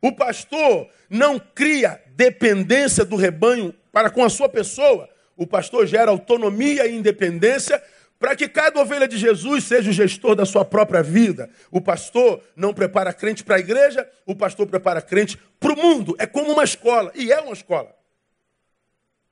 O 0.00 0.12
pastor 0.12 0.88
não 1.10 1.38
cria 1.38 2.00
dependência 2.14 3.04
do 3.04 3.16
rebanho 3.16 3.74
para 3.90 4.10
com 4.10 4.22
a 4.22 4.28
sua 4.28 4.48
pessoa. 4.48 5.08
O 5.36 5.46
pastor 5.46 5.86
gera 5.86 6.10
autonomia 6.10 6.86
e 6.86 6.94
independência 6.94 7.82
para 8.18 8.34
que 8.34 8.48
cada 8.48 8.80
ovelha 8.80 9.06
de 9.06 9.16
Jesus 9.16 9.64
seja 9.64 9.90
o 9.90 9.92
gestor 9.92 10.34
da 10.34 10.44
sua 10.44 10.64
própria 10.64 11.02
vida. 11.02 11.48
O 11.70 11.80
pastor 11.80 12.42
não 12.56 12.74
prepara 12.74 13.12
crente 13.12 13.44
para 13.44 13.56
a 13.56 13.60
igreja, 13.60 14.08
o 14.26 14.34
pastor 14.34 14.66
prepara 14.66 15.00
crente 15.00 15.38
para 15.58 15.72
o 15.72 15.76
mundo. 15.76 16.16
É 16.18 16.26
como 16.26 16.52
uma 16.52 16.64
escola, 16.64 17.12
e 17.14 17.32
é 17.32 17.40
uma 17.40 17.52
escola. 17.52 17.94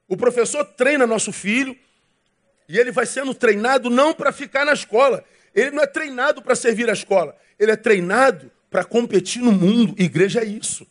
O 0.09 0.17
professor 0.17 0.65
treina 0.65 1.07
nosso 1.07 1.33
filho, 1.33 1.77
e 2.69 2.79
ele 2.79 2.91
vai 2.91 3.07
sendo 3.07 3.35
treinado 3.35 3.89
não 3.89 4.13
para 4.13 4.33
ficar 4.33 4.65
na 4.65 4.73
escola. 4.73 5.25
Ele 5.55 5.71
não 5.71 5.83
é 5.83 5.87
treinado 5.87 6.43
para 6.43 6.55
servir 6.55 6.89
a 6.91 6.93
escola. 6.93 7.37
Ele 7.59 7.71
é 7.71 7.77
treinado 7.77 8.51
para 8.69 8.85
competir 8.85 9.41
no 9.41 9.53
mundo. 9.53 9.95
Igreja 9.99 10.41
é 10.41 10.45
isso. 10.45 10.87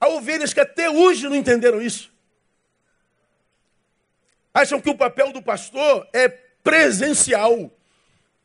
Há 0.00 0.08
ovelhas 0.08 0.52
que 0.52 0.60
até 0.60 0.90
hoje 0.90 1.28
não 1.28 1.36
entenderam 1.36 1.80
isso. 1.80 2.12
Acham 4.52 4.80
que 4.80 4.90
o 4.90 4.96
papel 4.96 5.32
do 5.32 5.42
pastor 5.42 6.08
é 6.12 6.28
presencial. 6.28 7.70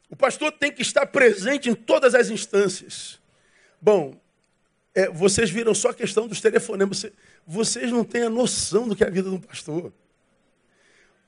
O 0.10 0.16
pastor 0.16 0.52
tem 0.52 0.72
que 0.72 0.82
estar 0.82 1.06
presente 1.06 1.70
em 1.70 1.74
todas 1.74 2.14
as 2.14 2.30
instâncias. 2.30 3.20
Bom, 3.82 4.20
é, 4.94 5.08
vocês 5.10 5.50
viram 5.50 5.74
só 5.74 5.90
a 5.90 5.94
questão 5.94 6.28
dos 6.28 6.42
telefonemas. 6.42 7.06
Vocês 7.48 7.92
não 7.92 8.04
têm 8.04 8.24
a 8.24 8.30
noção 8.30 8.88
do 8.88 8.96
que 8.96 9.04
é 9.04 9.08
a 9.08 9.10
vida 9.10 9.30
de 9.30 9.36
um 9.36 9.40
pastor. 9.40 9.94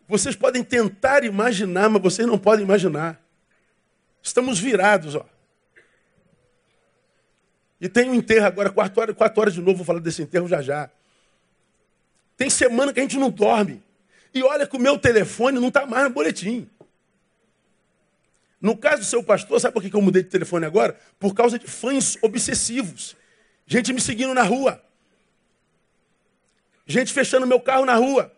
Vocês 0.08 0.36
podem 0.36 0.64
tentar 0.64 1.24
imaginar, 1.24 1.90
mas 1.90 2.02
vocês 2.02 2.28
não 2.28 2.38
podem 2.38 2.66
imaginar. 2.66 3.22
Estamos 4.22 4.60
virados, 4.60 5.16
ó. 5.16 5.26
E 7.80 7.90
tem 7.90 8.10
um 8.10 8.14
enterro 8.14 8.46
agora, 8.46 8.70
quatro 8.70 9.02
horas, 9.02 9.16
quatro 9.16 9.42
horas 9.42 9.54
de 9.54 9.62
novo, 9.62 9.78
vou 9.78 9.86
falar 9.86 10.00
desse 10.00 10.22
enterro 10.22 10.48
já 10.48 10.62
já. 10.62 10.90
Tem 12.38 12.50
semana 12.50 12.94
que 12.94 13.00
a 13.00 13.04
gente 13.04 13.18
não 13.18 13.30
dorme. 13.30 13.84
E 14.34 14.42
olha 14.42 14.66
que 14.66 14.76
o 14.76 14.80
meu 14.80 14.98
telefone 14.98 15.60
não 15.60 15.68
está 15.68 15.86
mais 15.86 16.06
no 16.06 16.10
boletim. 16.10 16.70
No 18.60 18.78
caso 18.78 19.02
do 19.02 19.06
seu 19.06 19.22
pastor, 19.22 19.60
sabe 19.60 19.74
por 19.74 19.84
que 19.84 19.94
eu 19.94 20.02
mudei 20.02 20.24
de 20.24 20.30
telefone 20.30 20.66
agora? 20.66 20.98
Por 21.20 21.34
causa 21.34 21.60
de 21.60 21.68
fãs 21.68 22.18
obsessivos. 22.22 23.16
Gente 23.68 23.92
me 23.92 24.00
seguindo 24.00 24.34
na 24.34 24.44
rua. 24.44 24.82
Gente 26.88 27.12
fechando 27.12 27.46
meu 27.46 27.60
carro 27.60 27.86
na 27.86 27.96
rua. 27.96 28.34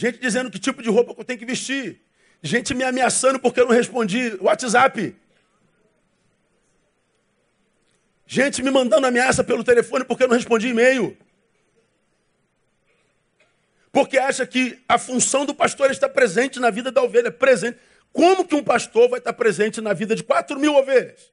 Gente 0.00 0.18
dizendo 0.18 0.50
que 0.50 0.58
tipo 0.58 0.82
de 0.82 0.88
roupa 0.88 1.14
eu 1.14 1.24
tenho 1.26 1.38
que 1.38 1.44
vestir. 1.44 2.00
Gente 2.42 2.72
me 2.72 2.82
ameaçando 2.82 3.38
porque 3.38 3.60
eu 3.60 3.66
não 3.66 3.74
respondi 3.74 4.34
WhatsApp. 4.40 5.14
Gente 8.26 8.62
me 8.62 8.70
mandando 8.70 9.06
ameaça 9.06 9.44
pelo 9.44 9.62
telefone 9.62 10.06
porque 10.06 10.22
eu 10.22 10.28
não 10.28 10.36
respondi 10.36 10.68
e-mail. 10.68 11.14
Porque 13.92 14.16
acha 14.16 14.46
que 14.46 14.82
a 14.88 14.96
função 14.96 15.44
do 15.44 15.54
pastor 15.54 15.90
é 15.90 15.92
estar 15.92 16.08
presente 16.08 16.58
na 16.58 16.70
vida 16.70 16.90
da 16.90 17.02
ovelha. 17.02 17.30
Presente. 17.30 17.76
Como 18.10 18.48
que 18.48 18.54
um 18.54 18.64
pastor 18.64 19.06
vai 19.06 19.18
estar 19.18 19.34
presente 19.34 19.82
na 19.82 19.92
vida 19.92 20.16
de 20.16 20.24
4 20.24 20.58
mil 20.58 20.76
ovelhas? 20.76 21.30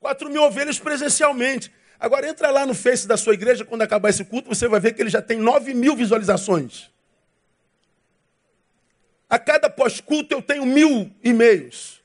4 0.00 0.28
mil 0.28 0.42
ovelhas 0.42 0.76
presencialmente. 0.76 1.70
Agora 2.00 2.28
entra 2.28 2.50
lá 2.50 2.66
no 2.66 2.74
Face 2.74 3.06
da 3.06 3.16
sua 3.16 3.34
igreja, 3.34 3.64
quando 3.64 3.82
acabar 3.82 4.08
esse 4.08 4.24
culto, 4.24 4.48
você 4.48 4.66
vai 4.66 4.80
ver 4.80 4.92
que 4.92 5.00
ele 5.00 5.08
já 5.08 5.22
tem 5.22 5.38
9 5.38 5.72
mil 5.72 5.94
visualizações. 5.94 6.91
A 9.32 9.38
cada 9.38 9.70
pós-culto 9.70 10.34
eu 10.34 10.42
tenho 10.42 10.66
mil 10.66 11.10
e-mails. 11.24 12.02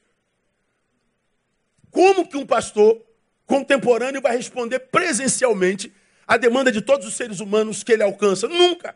Como 1.91 2.25
que 2.25 2.37
um 2.37 2.45
pastor 2.45 3.05
contemporâneo 3.45 4.21
vai 4.21 4.37
responder 4.37 4.79
presencialmente 4.79 5.93
à 6.25 6.37
demanda 6.37 6.71
de 6.71 6.81
todos 6.81 7.05
os 7.05 7.15
seres 7.15 7.41
humanos 7.41 7.83
que 7.83 7.91
ele 7.91 8.01
alcança? 8.01 8.47
Nunca. 8.47 8.95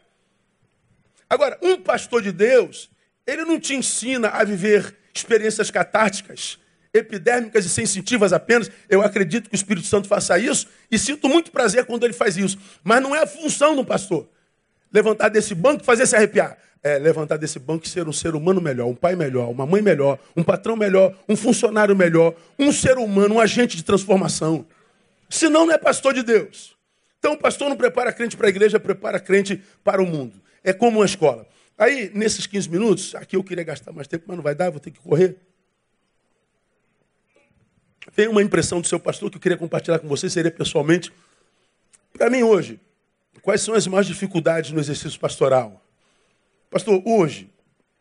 Agora, 1.30 1.60
um 1.62 1.76
pastor 1.82 2.22
de 2.22 2.32
Deus, 2.32 2.90
ele 3.28 3.44
não 3.44 3.60
te 3.60 3.76
ensina 3.76 4.30
a 4.30 4.46
viver 4.46 4.96
experiências 5.14 5.70
catárticas, 5.70 6.58
epidérmicas 6.94 7.66
e 7.66 7.70
sensitivas 7.70 8.32
apenas. 8.32 8.72
Eu 8.88 9.02
acredito 9.02 9.50
que 9.50 9.56
o 9.56 9.60
Espírito 9.60 9.88
Santo 9.88 10.08
faça 10.08 10.40
isso 10.40 10.68
e 10.90 10.98
sinto 10.98 11.28
muito 11.28 11.52
prazer 11.52 11.86
quando 11.86 12.06
ele 12.06 12.14
faz 12.14 12.38
isso. 12.38 12.58
Mas 12.82 13.04
não 13.04 13.14
é 13.14 13.24
a 13.24 13.28
função 13.28 13.76
do 13.76 13.84
pastor. 13.84 14.30
Levantar 14.90 15.28
desse 15.28 15.54
banco 15.54 15.84
e 15.84 15.86
fazer 15.86 16.08
se 16.08 16.16
arrepiar 16.16 16.58
é, 16.84 16.98
levantar 16.98 17.38
desse 17.38 17.60
banco 17.60 17.86
e 17.86 17.90
ser 17.90 18.08
um 18.08 18.14
ser 18.14 18.36
humano 18.36 18.60
melhor, 18.60 18.88
um 18.88 18.96
pai 18.96 19.16
melhor, 19.16 19.50
uma 19.50 19.66
mãe 19.66 19.82
melhor, 19.82 20.18
um 20.36 20.44
patrão 20.44 20.76
melhor, 20.76 21.16
um 21.30 21.36
funcionário 21.36 21.96
melhor, 21.96 22.34
um 22.58 22.72
ser 22.72 22.98
humano, 22.98 23.36
um 23.36 23.40
agente 23.40 23.78
de 23.78 23.84
transformação. 23.84 24.66
Senão 25.30 25.66
não 25.66 25.74
é 25.74 25.78
pastor 25.78 26.14
de 26.14 26.24
Deus. 26.24 26.76
Então 27.20 27.34
o 27.34 27.38
pastor 27.38 27.70
não 27.70 27.78
prepara 27.78 28.12
crente 28.12 28.36
para 28.36 28.48
a 28.48 28.50
igreja, 28.50 28.80
prepara 28.80 29.20
crente 29.20 29.62
para 29.84 30.02
o 30.02 30.06
mundo. 30.06 30.42
É 30.64 30.74
como 30.74 31.00
uma 31.00 31.06
escola. 31.06 31.48
Aí, 31.78 32.12
nesses 32.14 32.46
15 32.46 32.70
minutos, 32.70 33.16
aqui 33.16 33.36
eu 33.36 33.44
queria 33.44 33.64
gastar 33.64 33.92
mais 33.92 34.08
tempo, 34.08 34.26
mas 34.28 34.36
não 34.36 34.44
vai 34.44 34.54
dar, 34.54 34.70
vou 34.70 34.80
ter 34.80 34.92
que 34.92 35.00
correr. 35.00 35.38
Vem 38.16 38.28
uma 38.28 38.42
impressão 38.42 38.82
do 38.82 38.88
seu 38.88 39.00
pastor 39.00 39.30
que 39.30 39.38
eu 39.38 39.42
queria 39.42 39.58
compartilhar 39.58 40.00
com 40.00 40.08
você, 40.08 40.30
seria 40.30 40.52
pessoalmente. 40.52 41.12
Para 42.14 42.30
mim 42.30 42.44
hoje, 42.44 42.80
quais 43.42 43.62
são 43.62 43.74
as 43.74 43.88
maiores 43.88 44.08
dificuldades 44.08 44.72
no 44.72 44.80
exercício 44.80 45.20
pastoral? 45.20 45.81
Pastor, 46.72 47.04
hoje, 47.06 47.52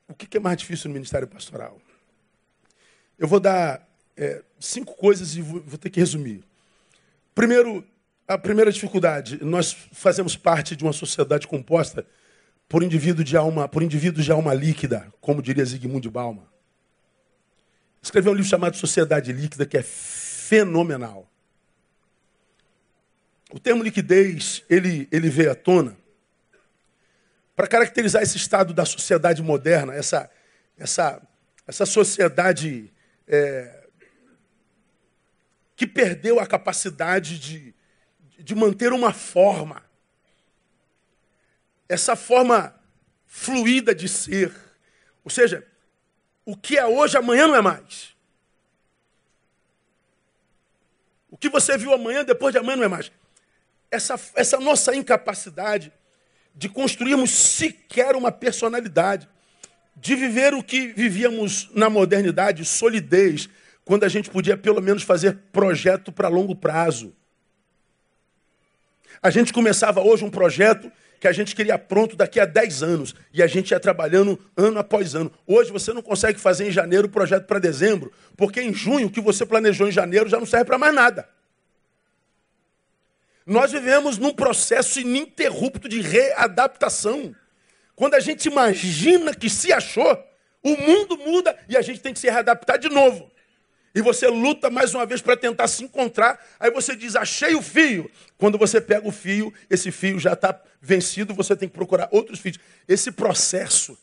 o 0.09 0.14
que 0.14 0.37
é 0.38 0.40
mais 0.40 0.56
difícil 0.56 0.88
no 0.88 0.94
ministério 0.94 1.28
pastoral? 1.28 1.78
Eu 3.18 3.28
vou 3.28 3.40
dar 3.40 3.87
é, 4.16 4.42
cinco 4.59 4.94
coisas 4.94 5.37
e 5.37 5.42
vou, 5.42 5.61
vou 5.61 5.76
ter 5.76 5.90
que 5.90 6.00
resumir. 6.00 6.42
Primeiro, 7.35 7.85
A 8.30 8.38
primeira 8.38 8.70
dificuldade, 8.70 9.44
nós 9.44 9.72
fazemos 9.90 10.37
parte 10.37 10.76
de 10.76 10.85
uma 10.85 10.92
sociedade 10.92 11.48
composta 11.48 12.06
por 12.68 12.80
indivíduos 12.80 13.28
de 13.28 13.37
alma, 13.37 13.68
por 13.68 13.83
indivíduos 13.83 14.24
de 14.24 14.30
alma 14.30 14.54
líquida, 14.54 15.12
como 15.20 15.42
diria 15.42 15.64
Zygmunt 15.64 16.06
Bauman. 16.06 16.46
Escreveu 18.00 18.30
um 18.30 18.37
livro 18.37 18.48
chamado 18.48 18.76
Sociedade 18.76 19.33
Líquida, 19.33 19.66
que 19.66 19.76
é 19.76 19.83
fenomenal. 19.83 21.28
O 23.50 23.59
termo 23.59 23.83
liquidez, 23.83 24.62
ele, 24.70 25.09
ele 25.11 25.28
veio 25.28 25.50
à 25.50 25.56
tona 25.56 25.96
para 27.60 27.66
caracterizar 27.66 28.22
esse 28.22 28.38
estado 28.38 28.72
da 28.72 28.86
sociedade 28.86 29.42
moderna, 29.42 29.92
essa, 29.92 30.30
essa, 30.78 31.20
essa 31.66 31.84
sociedade 31.84 32.90
é, 33.28 33.86
que 35.76 35.86
perdeu 35.86 36.40
a 36.40 36.46
capacidade 36.46 37.38
de, 37.38 37.74
de 38.38 38.54
manter 38.54 38.94
uma 38.94 39.12
forma. 39.12 39.84
Essa 41.86 42.16
forma 42.16 42.74
fluida 43.26 43.94
de 43.94 44.08
ser. 44.08 44.54
Ou 45.22 45.30
seja, 45.30 45.66
o 46.46 46.56
que 46.56 46.78
é 46.78 46.86
hoje, 46.86 47.18
amanhã 47.18 47.46
não 47.46 47.56
é 47.56 47.60
mais. 47.60 48.16
O 51.30 51.36
que 51.36 51.50
você 51.50 51.76
viu 51.76 51.92
amanhã, 51.92 52.24
depois 52.24 52.54
de 52.54 52.58
amanhã 52.58 52.76
não 52.76 52.84
é 52.84 52.88
mais. 52.88 53.12
Essa, 53.90 54.18
essa 54.34 54.58
nossa 54.58 54.96
incapacidade 54.96 55.92
de 56.54 56.68
construirmos 56.68 57.30
sequer 57.30 58.14
uma 58.16 58.30
personalidade, 58.32 59.28
de 59.96 60.14
viver 60.14 60.54
o 60.54 60.62
que 60.62 60.88
vivíamos 60.88 61.70
na 61.74 61.90
modernidade, 61.90 62.64
solidez, 62.64 63.48
quando 63.84 64.04
a 64.04 64.08
gente 64.08 64.30
podia 64.30 64.56
pelo 64.56 64.80
menos 64.80 65.02
fazer 65.02 65.36
projeto 65.52 66.12
para 66.12 66.28
longo 66.28 66.54
prazo. 66.54 67.14
A 69.22 69.30
gente 69.30 69.52
começava 69.52 70.00
hoje 70.00 70.24
um 70.24 70.30
projeto 70.30 70.90
que 71.20 71.28
a 71.28 71.32
gente 71.32 71.54
queria 71.54 71.78
pronto 71.78 72.16
daqui 72.16 72.40
a 72.40 72.46
10 72.46 72.82
anos. 72.82 73.14
E 73.32 73.42
a 73.42 73.46
gente 73.46 73.72
ia 73.72 73.78
trabalhando 73.78 74.38
ano 74.56 74.78
após 74.78 75.14
ano. 75.14 75.30
Hoje 75.46 75.70
você 75.70 75.92
não 75.92 76.00
consegue 76.00 76.40
fazer 76.40 76.66
em 76.66 76.70
janeiro 76.70 77.06
o 77.06 77.10
projeto 77.10 77.46
para 77.46 77.58
dezembro, 77.58 78.10
porque 78.36 78.62
em 78.62 78.72
junho 78.72 79.08
o 79.08 79.10
que 79.10 79.20
você 79.20 79.44
planejou 79.44 79.86
em 79.86 79.92
janeiro 79.92 80.30
já 80.30 80.38
não 80.38 80.46
serve 80.46 80.64
para 80.64 80.78
mais 80.78 80.94
nada. 80.94 81.28
Nós 83.50 83.72
vivemos 83.72 84.16
num 84.16 84.32
processo 84.32 85.00
ininterrupto 85.00 85.88
de 85.88 86.00
readaptação. 86.00 87.34
Quando 87.96 88.14
a 88.14 88.20
gente 88.20 88.46
imagina 88.46 89.34
que 89.34 89.50
se 89.50 89.72
achou, 89.72 90.16
o 90.62 90.76
mundo 90.76 91.18
muda 91.18 91.58
e 91.68 91.76
a 91.76 91.82
gente 91.82 91.98
tem 91.98 92.12
que 92.12 92.20
se 92.20 92.30
readaptar 92.30 92.78
de 92.78 92.88
novo. 92.88 93.28
E 93.92 94.00
você 94.00 94.28
luta 94.28 94.70
mais 94.70 94.94
uma 94.94 95.04
vez 95.04 95.20
para 95.20 95.36
tentar 95.36 95.66
se 95.66 95.82
encontrar. 95.82 96.38
Aí 96.60 96.70
você 96.70 96.94
diz, 96.94 97.16
achei 97.16 97.56
o 97.56 97.60
fio. 97.60 98.08
Quando 98.38 98.56
você 98.56 98.80
pega 98.80 99.08
o 99.08 99.10
fio, 99.10 99.52
esse 99.68 99.90
fio 99.90 100.16
já 100.20 100.34
está 100.34 100.56
vencido, 100.80 101.34
você 101.34 101.56
tem 101.56 101.68
que 101.68 101.74
procurar 101.74 102.08
outros 102.12 102.38
fios. 102.38 102.56
Esse 102.86 103.10
processo 103.10 103.98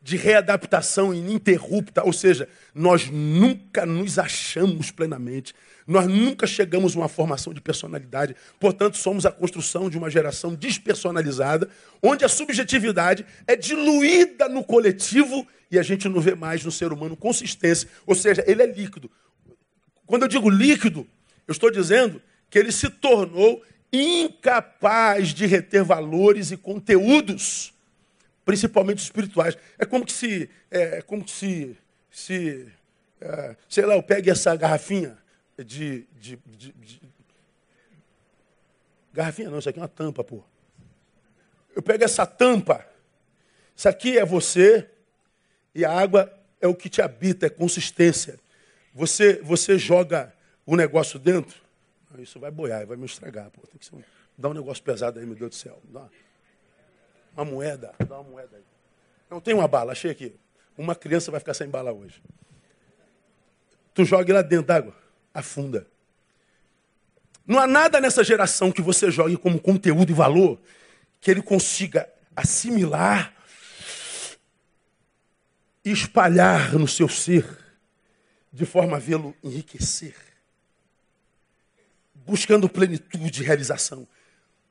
de 0.00 0.16
readaptação 0.16 1.12
ininterrupta, 1.12 2.04
ou 2.04 2.12
seja, 2.12 2.48
nós 2.72 3.10
nunca 3.10 3.84
nos 3.84 4.20
achamos 4.20 4.92
plenamente. 4.92 5.52
Nós 5.88 6.06
nunca 6.06 6.46
chegamos 6.46 6.94
a 6.94 6.98
uma 6.98 7.08
formação 7.08 7.54
de 7.54 7.62
personalidade. 7.62 8.36
Portanto, 8.60 8.98
somos 8.98 9.24
a 9.24 9.32
construção 9.32 9.88
de 9.88 9.96
uma 9.96 10.10
geração 10.10 10.54
despersonalizada, 10.54 11.66
onde 12.02 12.26
a 12.26 12.28
subjetividade 12.28 13.24
é 13.46 13.56
diluída 13.56 14.50
no 14.50 14.62
coletivo 14.62 15.48
e 15.70 15.78
a 15.78 15.82
gente 15.82 16.06
não 16.06 16.20
vê 16.20 16.34
mais 16.34 16.62
no 16.62 16.70
ser 16.70 16.92
humano 16.92 17.16
consistência. 17.16 17.88
Ou 18.06 18.14
seja, 18.14 18.44
ele 18.46 18.62
é 18.62 18.66
líquido. 18.66 19.10
Quando 20.04 20.24
eu 20.24 20.28
digo 20.28 20.50
líquido, 20.50 21.06
eu 21.46 21.52
estou 21.52 21.70
dizendo 21.70 22.20
que 22.50 22.58
ele 22.58 22.70
se 22.70 22.90
tornou 22.90 23.64
incapaz 23.90 25.28
de 25.28 25.46
reter 25.46 25.82
valores 25.82 26.50
e 26.50 26.58
conteúdos, 26.58 27.72
principalmente 28.44 28.98
espirituais. 28.98 29.56
É 29.78 29.86
como 29.86 30.04
que 30.04 30.12
se, 30.12 30.50
é, 30.70 31.00
como 31.00 31.24
que 31.24 31.30
se, 31.30 31.74
se 32.10 32.66
é, 33.22 33.56
sei 33.70 33.86
lá, 33.86 33.96
eu 33.96 34.02
pegue 34.02 34.28
essa 34.28 34.54
garrafinha 34.54 35.16
de, 35.64 36.06
de, 36.18 36.38
de, 36.46 36.72
de, 36.72 37.00
não, 39.50 39.58
isso 39.58 39.68
aqui 39.68 39.78
é 39.78 39.82
uma 39.82 39.88
tampa, 39.88 40.22
pô. 40.22 40.42
Eu 41.74 41.82
pego 41.82 42.04
essa 42.04 42.24
tampa, 42.26 42.86
isso 43.74 43.88
aqui 43.88 44.18
é 44.18 44.24
você, 44.24 44.88
e 45.74 45.84
a 45.84 45.92
água 45.92 46.32
é 46.60 46.66
o 46.66 46.74
que 46.74 46.88
te 46.88 47.02
habita, 47.02 47.46
é 47.46 47.50
consistência. 47.50 48.38
Você, 48.94 49.40
você 49.42 49.78
joga 49.78 50.32
o 50.66 50.76
negócio 50.76 51.18
dentro, 51.18 51.60
isso 52.18 52.40
vai 52.40 52.50
boiar, 52.50 52.86
vai 52.86 52.96
me 52.96 53.06
estragar. 53.06 53.50
Pô. 53.50 53.60
Tem 53.62 53.78
que 53.78 53.86
ser 53.86 53.94
um, 53.94 54.02
dá 54.36 54.48
um 54.48 54.54
negócio 54.54 54.82
pesado 54.82 55.18
aí, 55.18 55.26
meu 55.26 55.34
Deus 55.34 55.50
do 55.50 55.54
céu. 55.54 55.80
Dá 55.84 56.00
uma, 56.00 56.10
uma 57.36 57.44
moeda, 57.44 57.94
dá 58.08 58.20
uma 58.20 58.30
moeda 58.30 58.56
aí. 58.56 58.64
Não 59.30 59.40
tem 59.40 59.54
uma 59.54 59.68
bala, 59.68 59.92
achei 59.92 60.10
aqui. 60.10 60.34
Uma 60.76 60.94
criança 60.94 61.30
vai 61.30 61.40
ficar 61.40 61.54
sem 61.54 61.68
bala 61.68 61.92
hoje. 61.92 62.22
Tu 63.94 64.04
joga 64.04 64.32
lá 64.32 64.42
dentro 64.42 64.66
d'água, 64.66 64.94
afunda. 65.32 65.86
Não 67.46 67.58
há 67.58 67.66
nada 67.66 68.00
nessa 68.00 68.22
geração 68.22 68.70
que 68.70 68.82
você 68.82 69.10
jogue 69.10 69.36
como 69.36 69.58
conteúdo 69.60 70.10
e 70.10 70.14
valor 70.14 70.60
que 71.20 71.30
ele 71.30 71.42
consiga 71.42 72.08
assimilar 72.36 73.34
e 75.84 75.90
espalhar 75.90 76.74
no 76.74 76.86
seu 76.86 77.08
ser, 77.08 77.46
de 78.52 78.66
forma 78.66 78.96
a 78.96 79.00
vê-lo 79.00 79.34
enriquecer, 79.42 80.14
buscando 82.14 82.68
plenitude 82.68 83.42
e 83.42 83.46
realização. 83.46 84.06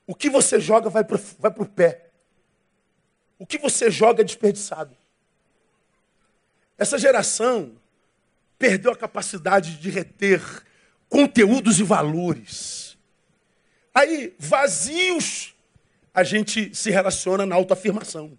O 0.06 0.14
que 0.14 0.30
você 0.30 0.60
joga 0.60 0.90
vai 0.90 1.04
para 1.04 1.20
vai 1.40 1.52
o 1.58 1.66
pé. 1.66 2.10
O 3.40 3.46
que 3.46 3.58
você 3.58 3.90
joga 3.90 4.22
é 4.22 4.24
desperdiçado. 4.24 4.96
Essa 6.78 6.98
geração 6.98 7.76
perdeu 8.58 8.92
a 8.92 8.96
capacidade 8.96 9.78
de 9.78 9.90
reter 9.90 10.42
conteúdos 11.10 11.80
e 11.80 11.84
valores. 11.84 12.98
Aí, 13.94 14.34
vazios, 14.38 15.56
a 16.14 16.24
gente 16.24 16.74
se 16.76 16.90
relaciona 16.90 17.46
na 17.46 17.56
autoafirmação. 17.56 18.38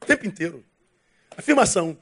O 0.00 0.06
tempo 0.06 0.26
inteiro. 0.26 0.64
Afirmação. 1.36 1.96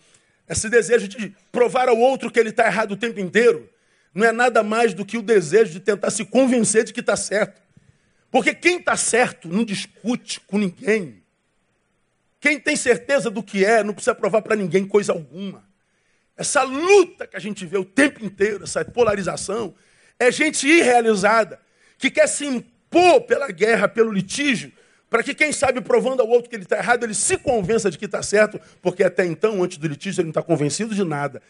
Esse 0.49 0.69
desejo 0.69 1.09
de 1.09 1.35
provar 1.51 1.89
ao 1.89 1.97
outro 1.99 2.31
que 2.31 2.39
ele 2.39 2.51
está 2.51 2.67
errado 2.67 2.93
o 2.93 2.97
tempo 2.97 3.19
inteiro 3.21 3.69
não 4.15 4.27
é 4.27 4.33
nada 4.33 4.63
mais 4.63 4.93
do 4.93 5.05
que 5.05 5.17
o 5.17 5.23
desejo 5.23 5.73
de 5.73 5.81
tentar 5.81 6.11
se 6.11 6.25
convencer 6.25 6.85
de 6.85 6.93
que 6.93 7.01
está 7.01 7.17
certo. 7.17 7.63
Porque 8.31 8.55
quem 8.55 8.79
está 8.79 8.97
certo 8.97 9.49
não 9.49 9.65
discute 9.65 10.41
com 10.41 10.59
ninguém. 10.59 11.23
Quem 12.41 12.59
tem 12.59 12.77
certeza 12.77 13.31
do 13.31 13.43
que 13.43 13.65
é 13.65 13.83
não 13.83 13.95
precisa 13.95 14.15
provar 14.15 14.43
para 14.43 14.57
ninguém 14.57 14.87
coisa 14.87 15.13
alguma. 15.13 15.65
Essa 16.37 16.63
luta 16.63 17.27
que 17.27 17.37
a 17.37 17.41
gente 17.41 17.67
vê 17.67 17.79
o 17.79 17.85
tempo 17.85 18.25
inteiro, 18.25 18.65
essa 18.65 18.85
polarização, 18.85 19.75
é 20.19 20.31
gente 20.31 20.67
irrealizada, 20.67 21.61
que 21.99 22.11
quer 22.11 22.27
se 22.27 22.47
impor 22.47 23.23
pela 23.23 23.51
guerra, 23.51 23.89
pelo 23.89 24.13
litígio, 24.13 24.73
para 25.11 25.23
que, 25.23 25.35
quem 25.35 25.53
sabe, 25.53 25.81
provando 25.83 26.21
ao 26.21 26.29
outro 26.29 26.49
que 26.49 26.57
ele 26.57 26.63
está 26.63 26.79
errado, 26.79 27.05
ele 27.05 27.13
se 27.13 27.37
convença 27.37 27.91
de 27.91 27.99
que 27.99 28.07
está 28.07 28.23
certo, 28.23 28.59
porque 28.81 29.05
até 29.05 29.27
então, 29.27 29.63
antes 29.63 29.77
do 29.77 29.87
litígio, 29.87 30.21
ele 30.21 30.29
não 30.29 30.31
está 30.31 30.43
convencido 30.43 30.95
de 30.95 31.05
nada. 31.05 31.43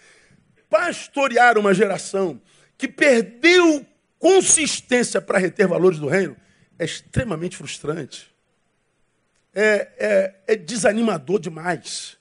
Pastorear 0.68 1.56
uma 1.56 1.72
geração 1.72 2.40
que 2.76 2.88
perdeu 2.88 3.86
consistência 4.18 5.20
para 5.20 5.38
reter 5.38 5.68
valores 5.68 5.98
do 5.98 6.08
reino 6.08 6.36
é 6.76 6.84
extremamente 6.84 7.56
frustrante. 7.56 8.34
É, 9.54 9.88
é, 9.98 10.34
é 10.48 10.56
desanimador 10.56 11.38
demais. 11.38 12.16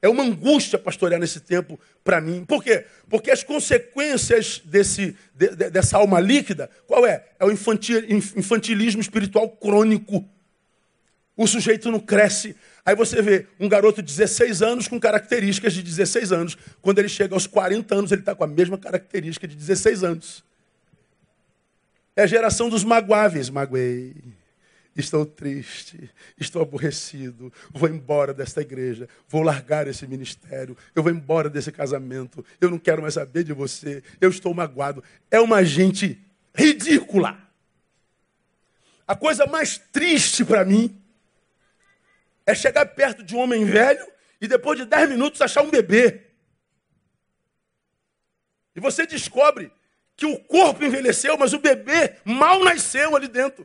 É 0.00 0.08
uma 0.08 0.22
angústia 0.22 0.78
pastorear 0.78 1.20
nesse 1.20 1.40
tempo 1.40 1.78
para 2.04 2.20
mim. 2.20 2.44
Por 2.44 2.62
quê? 2.62 2.84
Porque 3.08 3.30
as 3.30 3.42
consequências 3.42 4.60
desse, 4.64 5.16
de, 5.34 5.56
de, 5.56 5.70
dessa 5.70 5.96
alma 5.96 6.20
líquida, 6.20 6.70
qual 6.86 7.04
é? 7.06 7.24
É 7.38 7.44
o 7.44 7.50
infantil, 7.50 8.04
infantilismo 8.08 9.00
espiritual 9.00 9.48
crônico 9.48 10.24
o 11.38 11.46
sujeito 11.46 11.88
não 11.88 12.00
cresce. 12.00 12.56
Aí 12.84 12.96
você 12.96 13.22
vê 13.22 13.46
um 13.60 13.68
garoto 13.68 14.02
de 14.02 14.08
16 14.08 14.60
anos 14.60 14.88
com 14.88 14.98
características 14.98 15.72
de 15.72 15.84
16 15.84 16.32
anos. 16.32 16.58
Quando 16.82 16.98
ele 16.98 17.08
chega 17.08 17.32
aos 17.32 17.46
40 17.46 17.94
anos, 17.94 18.10
ele 18.10 18.22
está 18.22 18.34
com 18.34 18.42
a 18.42 18.46
mesma 18.48 18.76
característica 18.76 19.46
de 19.46 19.54
16 19.54 20.02
anos. 20.02 20.44
É 22.16 22.24
a 22.24 22.26
geração 22.26 22.68
dos 22.68 22.82
magoáveis. 22.82 23.50
Magoei. 23.50 24.16
Estou 24.98 25.24
triste, 25.24 26.10
estou 26.36 26.60
aborrecido, 26.60 27.52
vou 27.70 27.88
embora 27.88 28.34
desta 28.34 28.62
igreja, 28.62 29.08
vou 29.28 29.42
largar 29.42 29.86
esse 29.86 30.04
ministério, 30.08 30.76
eu 30.92 31.04
vou 31.04 31.12
embora 31.12 31.48
desse 31.48 31.70
casamento, 31.70 32.44
eu 32.60 32.68
não 32.68 32.80
quero 32.80 33.00
mais 33.00 33.14
saber 33.14 33.44
de 33.44 33.52
você, 33.52 34.02
eu 34.20 34.28
estou 34.28 34.52
magoado. 34.52 35.04
É 35.30 35.38
uma 35.38 35.64
gente 35.64 36.20
ridícula. 36.52 37.38
A 39.06 39.14
coisa 39.14 39.46
mais 39.46 39.78
triste 39.78 40.44
para 40.44 40.64
mim 40.64 41.00
é 42.44 42.52
chegar 42.52 42.84
perto 42.86 43.22
de 43.22 43.36
um 43.36 43.38
homem 43.38 43.64
velho 43.64 44.04
e 44.40 44.48
depois 44.48 44.76
de 44.76 44.84
dez 44.84 45.08
minutos 45.08 45.40
achar 45.40 45.62
um 45.62 45.70
bebê. 45.70 46.22
E 48.74 48.80
você 48.80 49.06
descobre 49.06 49.70
que 50.16 50.26
o 50.26 50.40
corpo 50.40 50.84
envelheceu, 50.84 51.38
mas 51.38 51.52
o 51.52 51.60
bebê 51.60 52.16
mal 52.24 52.64
nasceu 52.64 53.14
ali 53.14 53.28
dentro. 53.28 53.64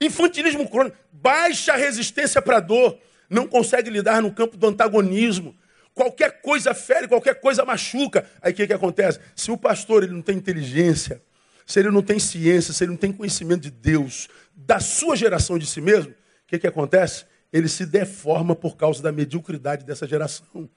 Infantilismo 0.00 0.68
crônico, 0.68 0.96
baixa 1.10 1.74
resistência 1.74 2.42
para 2.42 2.58
a 2.58 2.60
dor, 2.60 2.98
não 3.28 3.46
consegue 3.46 3.90
lidar 3.90 4.20
no 4.22 4.32
campo 4.32 4.56
do 4.56 4.66
antagonismo. 4.66 5.56
Qualquer 5.94 6.42
coisa 6.42 6.74
fere, 6.74 7.08
qualquer 7.08 7.40
coisa 7.40 7.64
machuca. 7.64 8.28
Aí 8.42 8.52
o 8.52 8.54
que, 8.54 8.66
que 8.66 8.72
acontece? 8.72 9.18
Se 9.34 9.50
o 9.50 9.56
pastor 9.56 10.02
ele 10.02 10.12
não 10.12 10.20
tem 10.20 10.36
inteligência, 10.36 11.22
se 11.64 11.80
ele 11.80 11.90
não 11.90 12.02
tem 12.02 12.18
ciência, 12.18 12.72
se 12.72 12.84
ele 12.84 12.92
não 12.92 12.98
tem 12.98 13.12
conhecimento 13.12 13.62
de 13.62 13.70
Deus, 13.70 14.28
da 14.54 14.78
sua 14.78 15.16
geração 15.16 15.58
de 15.58 15.66
si 15.66 15.80
mesmo, 15.80 16.12
o 16.12 16.46
que, 16.46 16.58
que 16.58 16.66
acontece? 16.66 17.24
Ele 17.52 17.68
se 17.68 17.86
deforma 17.86 18.54
por 18.54 18.76
causa 18.76 19.02
da 19.02 19.10
mediocridade 19.10 19.84
dessa 19.84 20.06
geração. 20.06 20.68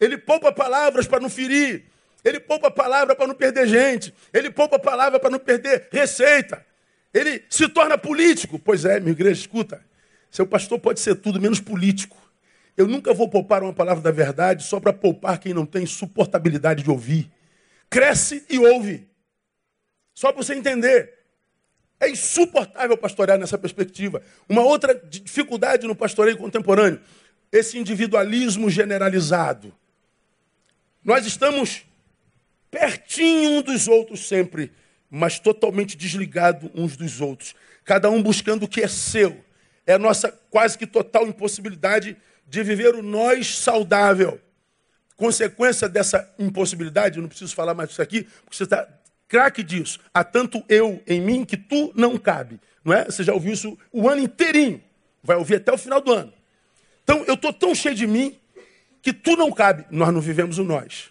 Ele 0.00 0.18
poupa 0.18 0.50
palavras 0.50 1.06
para 1.06 1.20
não 1.20 1.30
ferir. 1.30 1.84
Ele 2.24 2.40
poupa 2.40 2.70
palavra 2.70 3.14
para 3.14 3.28
não 3.28 3.34
perder 3.34 3.68
gente. 3.68 4.12
Ele 4.32 4.50
poupa 4.50 4.78
palavra 4.78 5.20
para 5.20 5.30
não 5.30 5.38
perder 5.38 5.88
receita. 5.92 6.66
Ele 7.16 7.42
se 7.48 7.66
torna 7.66 7.96
político. 7.96 8.58
Pois 8.58 8.84
é, 8.84 9.00
minha 9.00 9.12
igreja, 9.12 9.40
escuta. 9.40 9.82
Seu 10.30 10.46
pastor 10.46 10.78
pode 10.78 11.00
ser 11.00 11.14
tudo 11.14 11.40
menos 11.40 11.60
político. 11.60 12.14
Eu 12.76 12.86
nunca 12.86 13.14
vou 13.14 13.26
poupar 13.26 13.62
uma 13.62 13.72
palavra 13.72 14.02
da 14.02 14.10
verdade 14.10 14.62
só 14.62 14.78
para 14.78 14.92
poupar 14.92 15.38
quem 15.38 15.54
não 15.54 15.64
tem 15.64 15.86
suportabilidade 15.86 16.82
de 16.82 16.90
ouvir. 16.90 17.30
Cresce 17.88 18.44
e 18.50 18.58
ouve. 18.58 19.08
Só 20.14 20.30
para 20.30 20.42
você 20.42 20.54
entender. 20.54 21.14
É 21.98 22.10
insuportável 22.10 22.98
pastorear 22.98 23.38
nessa 23.38 23.56
perspectiva. 23.56 24.20
Uma 24.46 24.60
outra 24.60 24.94
dificuldade 24.94 25.86
no 25.86 25.96
pastoreio 25.96 26.36
contemporâneo, 26.36 27.00
esse 27.50 27.78
individualismo 27.78 28.68
generalizado. 28.68 29.74
Nós 31.02 31.24
estamos 31.24 31.86
pertinho 32.70 33.58
uns 33.58 33.62
dos 33.62 33.88
outros 33.88 34.28
sempre, 34.28 34.70
mas 35.10 35.38
totalmente 35.38 35.96
desligado 35.96 36.70
uns 36.74 36.96
dos 36.96 37.20
outros. 37.20 37.54
Cada 37.84 38.10
um 38.10 38.22
buscando 38.22 38.64
o 38.64 38.68
que 38.68 38.82
é 38.82 38.88
seu. 38.88 39.44
É 39.86 39.94
a 39.94 39.98
nossa 39.98 40.30
quase 40.50 40.76
que 40.76 40.86
total 40.86 41.26
impossibilidade 41.26 42.16
de 42.46 42.62
viver 42.62 42.94
o 42.94 43.02
nós 43.02 43.58
saudável. 43.58 44.40
Consequência 45.16 45.88
dessa 45.88 46.32
impossibilidade, 46.38 47.16
eu 47.16 47.22
não 47.22 47.28
preciso 47.28 47.54
falar 47.54 47.74
mais 47.74 47.88
disso 47.88 48.02
aqui, 48.02 48.24
porque 48.44 48.56
você 48.56 48.64
está 48.64 48.86
craque 49.28 49.62
disso. 49.62 49.98
Há 50.12 50.22
tanto 50.22 50.62
eu 50.68 51.02
em 51.06 51.20
mim 51.20 51.44
que 51.44 51.56
tu 51.56 51.92
não 51.94 52.18
cabe. 52.18 52.60
Não 52.84 52.92
é? 52.92 53.04
Você 53.04 53.24
já 53.24 53.32
ouviu 53.32 53.52
isso 53.52 53.78
o 53.92 54.08
ano 54.08 54.22
inteirinho. 54.22 54.82
Vai 55.22 55.36
ouvir 55.36 55.56
até 55.56 55.72
o 55.72 55.78
final 55.78 56.00
do 56.00 56.12
ano. 56.12 56.32
Então, 57.02 57.24
eu 57.26 57.34
estou 57.34 57.52
tão 57.52 57.74
cheio 57.74 57.94
de 57.94 58.06
mim 58.06 58.36
que 59.02 59.12
tu 59.12 59.36
não 59.36 59.50
cabe. 59.50 59.84
Nós 59.90 60.12
não 60.12 60.20
vivemos 60.20 60.58
o 60.58 60.64
nós. 60.64 61.10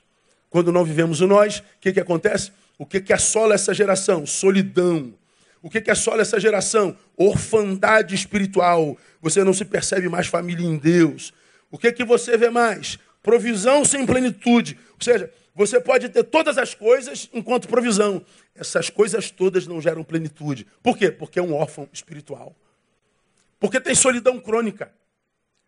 Quando 0.50 0.72
não 0.72 0.86
vivemos 0.86 1.20
o 1.22 1.28
nós, 1.28 1.60
o 1.60 1.64
que, 1.82 1.92
que 1.92 2.00
acontece? 2.00 2.52
O 2.78 2.86
que, 2.86 3.00
que 3.00 3.14
assola 3.14 3.56
essa 3.56 3.74
geração? 3.74 4.26
Solidão. 4.26 5.14
O 5.62 5.70
que, 5.70 5.82
que 5.82 5.90
assola 5.90 6.22
essa 6.22 6.40
geração? 6.40 6.96
Orfandade 7.18 8.14
espiritual. 8.14 8.98
Você 9.22 9.44
não 9.44 9.54
se 9.54 9.66
percebe 9.66 10.10
mais 10.10 10.28
família 10.28 10.66
em 10.66 10.78
Deus. 10.78 11.34
O 11.72 11.78
que, 11.78 11.92
que 11.92 12.04
você 12.04 12.38
vê 12.38 12.50
mais? 12.50 13.00
Provisão 13.24 13.84
sem 13.84 14.06
plenitude. 14.06 14.78
Ou 14.94 15.04
seja, 15.04 15.32
você 15.56 15.80
pode 15.80 16.10
ter 16.10 16.24
todas 16.24 16.58
as 16.58 16.74
coisas 16.74 17.30
enquanto 17.34 17.68
provisão. 17.68 18.24
Essas 18.54 18.90
coisas 18.90 19.32
todas 19.32 19.66
não 19.66 19.82
geram 19.82 20.04
plenitude. 20.04 20.68
Por 20.84 20.98
quê? 20.98 21.10
Porque 21.10 21.40
é 21.40 21.42
um 21.42 21.54
órfão 21.54 21.90
espiritual. 21.94 22.56
Porque 23.60 23.80
tem 23.80 23.96
solidão 23.96 24.40
crônica. 24.40 24.92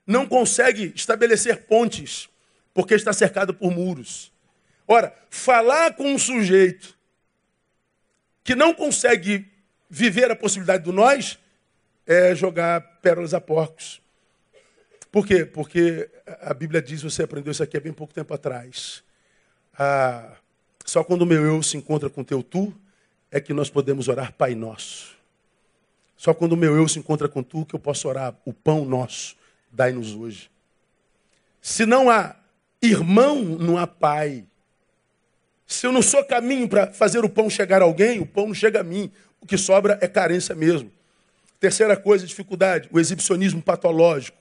Não 0.05 0.27
consegue 0.27 0.91
estabelecer 0.95 1.65
pontes, 1.65 2.29
porque 2.73 2.93
está 2.93 3.11
cercado 3.13 3.53
por 3.53 3.71
muros. 3.71 4.31
Ora, 4.87 5.13
falar 5.29 5.95
com 5.95 6.13
um 6.13 6.17
sujeito 6.17 6.96
que 8.47 8.55
não 8.55 8.73
consegue 8.73 9.45
viver 9.89 10.31
a 10.31 10.35
possibilidade 10.35 10.81
do 10.85 10.93
nós 10.93 11.37
é 12.05 12.33
jogar 12.33 12.79
pérolas 13.01 13.33
a 13.33 13.41
porcos. 13.41 14.01
Por 15.11 15.27
quê? 15.27 15.43
Porque 15.43 16.09
a 16.39 16.53
Bíblia 16.53 16.81
diz, 16.81 17.01
você 17.01 17.23
aprendeu 17.23 17.51
isso 17.51 17.61
aqui 17.61 17.75
há 17.75 17.81
bem 17.81 17.91
pouco 17.91 18.13
tempo 18.13 18.33
atrás. 18.33 19.03
Ah, 19.77 20.37
só 20.85 21.03
quando 21.03 21.23
o 21.23 21.25
meu 21.25 21.43
eu 21.43 21.61
se 21.61 21.75
encontra 21.75 22.09
com 22.09 22.21
o 22.21 22.23
teu 22.23 22.41
tu, 22.41 22.73
é 23.29 23.41
que 23.41 23.53
nós 23.53 23.69
podemos 23.69 24.07
orar 24.07 24.31
Pai 24.31 24.55
Nosso. 24.55 25.17
Só 26.15 26.33
quando 26.33 26.53
o 26.53 26.57
meu 26.57 26.73
eu 26.73 26.87
se 26.87 26.99
encontra 26.99 27.27
com 27.27 27.43
tu, 27.43 27.65
que 27.65 27.75
eu 27.75 27.79
posso 27.79 28.07
orar 28.07 28.33
o 28.45 28.53
pão 28.53 28.85
nosso, 28.85 29.35
dai-nos 29.69 30.15
hoje. 30.15 30.49
Se 31.61 31.85
não 31.85 32.09
há 32.09 32.33
irmão, 32.81 33.43
não 33.43 33.77
há 33.77 33.85
pai. 33.85 34.45
Se 35.67 35.85
eu 35.85 35.91
não 35.91 36.01
sou 36.01 36.23
caminho 36.23 36.69
para 36.69 36.93
fazer 36.93 37.25
o 37.25 37.29
pão 37.29 37.49
chegar 37.49 37.81
a 37.81 37.85
alguém, 37.85 38.21
o 38.21 38.25
pão 38.25 38.47
não 38.47 38.53
chega 38.53 38.79
a 38.79 38.83
mim. 38.83 39.11
O 39.41 39.45
que 39.45 39.57
sobra 39.57 39.99
é 40.01 40.07
carência 40.07 40.55
mesmo. 40.55 40.89
Terceira 41.59 41.97
coisa, 41.97 42.25
dificuldade, 42.25 42.87
o 42.89 42.97
exibicionismo 42.97 43.61
patológico. 43.61 44.37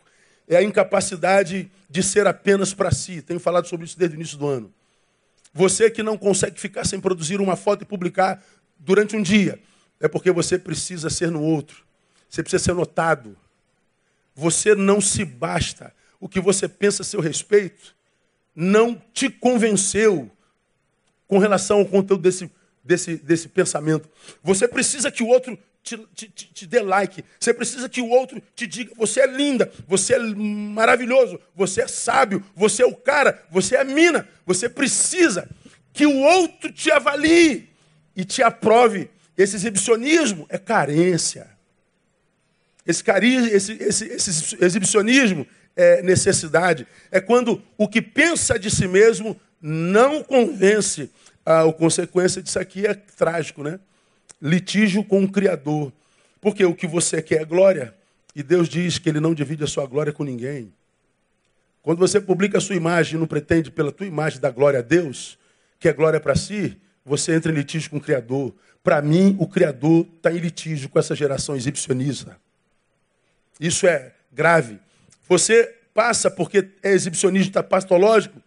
É 0.46 0.56
a 0.56 0.62
incapacidade 0.62 1.68
de 1.90 2.02
ser 2.02 2.28
apenas 2.28 2.72
para 2.72 2.92
si. 2.92 3.20
Tenho 3.20 3.40
falado 3.40 3.66
sobre 3.66 3.86
isso 3.86 3.98
desde 3.98 4.16
o 4.16 4.18
início 4.18 4.38
do 4.38 4.46
ano. 4.46 4.72
Você 5.52 5.90
que 5.90 6.02
não 6.02 6.16
consegue 6.16 6.60
ficar 6.60 6.84
sem 6.84 7.00
produzir 7.00 7.40
uma 7.40 7.56
foto 7.56 7.82
e 7.82 7.84
publicar 7.84 8.44
durante 8.78 9.16
um 9.16 9.22
dia, 9.22 9.58
é 9.98 10.06
porque 10.06 10.30
você 10.30 10.58
precisa 10.58 11.10
ser 11.10 11.30
no 11.30 11.42
outro. 11.42 11.84
Você 12.28 12.42
precisa 12.42 12.62
ser 12.62 12.74
notado. 12.74 13.36
Você 14.34 14.74
não 14.76 15.00
se 15.00 15.24
basta. 15.24 15.92
O 16.20 16.28
que 16.28 16.38
você 16.38 16.68
pensa 16.68 17.02
a 17.02 17.04
seu 17.04 17.20
respeito 17.20 17.96
não 18.54 19.02
te 19.12 19.28
convenceu 19.28 20.30
com 21.26 21.38
relação 21.38 21.78
ao 21.78 21.86
conteúdo 21.86 22.22
desse, 22.22 22.50
desse, 22.82 23.16
desse 23.16 23.48
pensamento. 23.48 24.08
Você 24.42 24.66
precisa 24.68 25.10
que 25.10 25.22
o 25.22 25.28
outro 25.28 25.58
te, 25.82 25.96
te, 26.14 26.28
te, 26.28 26.66
dê 26.66 26.80
like. 26.80 27.24
Você 27.38 27.54
precisa 27.54 27.88
que 27.88 28.00
o 28.00 28.08
outro 28.08 28.42
te 28.54 28.66
diga: 28.66 28.92
você 28.96 29.20
é 29.20 29.26
linda, 29.26 29.70
você 29.86 30.14
é 30.14 30.18
maravilhoso, 30.18 31.38
você 31.54 31.82
é 31.82 31.86
sábio, 31.86 32.44
você 32.54 32.82
é 32.82 32.86
o 32.86 32.94
cara, 32.94 33.44
você 33.50 33.76
é 33.76 33.80
a 33.80 33.84
mina. 33.84 34.28
Você 34.44 34.68
precisa 34.68 35.48
que 35.92 36.04
o 36.04 36.16
outro 36.18 36.72
te 36.72 36.90
avalie 36.90 37.68
e 38.16 38.24
te 38.24 38.42
aprove. 38.42 39.10
Esse 39.38 39.56
exibicionismo 39.56 40.46
é 40.48 40.58
carência. 40.58 41.48
Esse, 42.86 43.02
cari 43.04 43.34
esse, 43.34 43.72
esse, 43.74 44.04
esse 44.06 44.56
exibicionismo 44.64 45.46
é 45.76 46.02
necessidade. 46.02 46.86
É 47.10 47.20
quando 47.20 47.62
o 47.76 47.86
que 47.86 48.00
pensa 48.00 48.58
de 48.58 48.70
si 48.70 48.88
mesmo 48.88 49.38
não 49.60 50.22
convence. 50.22 51.10
A 51.44 51.70
consequência 51.72 52.42
disso 52.42 52.58
aqui 52.58 52.86
é 52.86 52.94
trágico, 52.94 53.62
né? 53.62 53.78
litígio 54.40 55.04
com 55.04 55.24
o 55.24 55.30
Criador. 55.30 55.92
Porque 56.40 56.64
o 56.64 56.74
que 56.74 56.86
você 56.86 57.22
quer 57.22 57.42
é 57.42 57.44
glória, 57.44 57.94
e 58.34 58.42
Deus 58.42 58.68
diz 58.68 58.98
que 58.98 59.08
Ele 59.08 59.20
não 59.20 59.34
divide 59.34 59.64
a 59.64 59.66
sua 59.66 59.86
glória 59.86 60.12
com 60.12 60.24
ninguém. 60.24 60.72
Quando 61.82 61.98
você 61.98 62.20
publica 62.20 62.58
a 62.58 62.60
sua 62.60 62.76
imagem 62.76 63.16
e 63.16 63.18
não 63.18 63.26
pretende, 63.26 63.70
pela 63.70 63.92
tua 63.92 64.06
imagem, 64.06 64.40
dar 64.40 64.50
glória 64.50 64.80
a 64.80 64.82
Deus, 64.82 65.38
que 65.78 65.88
é 65.88 65.92
glória 65.92 66.20
para 66.20 66.34
si, 66.34 66.76
você 67.04 67.34
entra 67.34 67.52
em 67.52 67.54
litígio 67.54 67.90
com 67.90 67.96
o 67.98 68.00
Criador. 68.00 68.54
Para 68.82 69.00
mim, 69.00 69.36
o 69.38 69.46
Criador 69.46 70.06
está 70.16 70.32
em 70.32 70.38
litígio 70.38 70.88
com 70.88 70.98
essa 70.98 71.14
geração 71.14 71.56
exibicionista. 71.56 72.36
Isso 73.60 73.86
é 73.86 74.12
grave. 74.32 74.78
Você 75.28 75.74
passa, 75.94 76.30
porque 76.30 76.68
é 76.82 76.90
exibicionista 76.90 77.62
pastológico, 77.62 78.42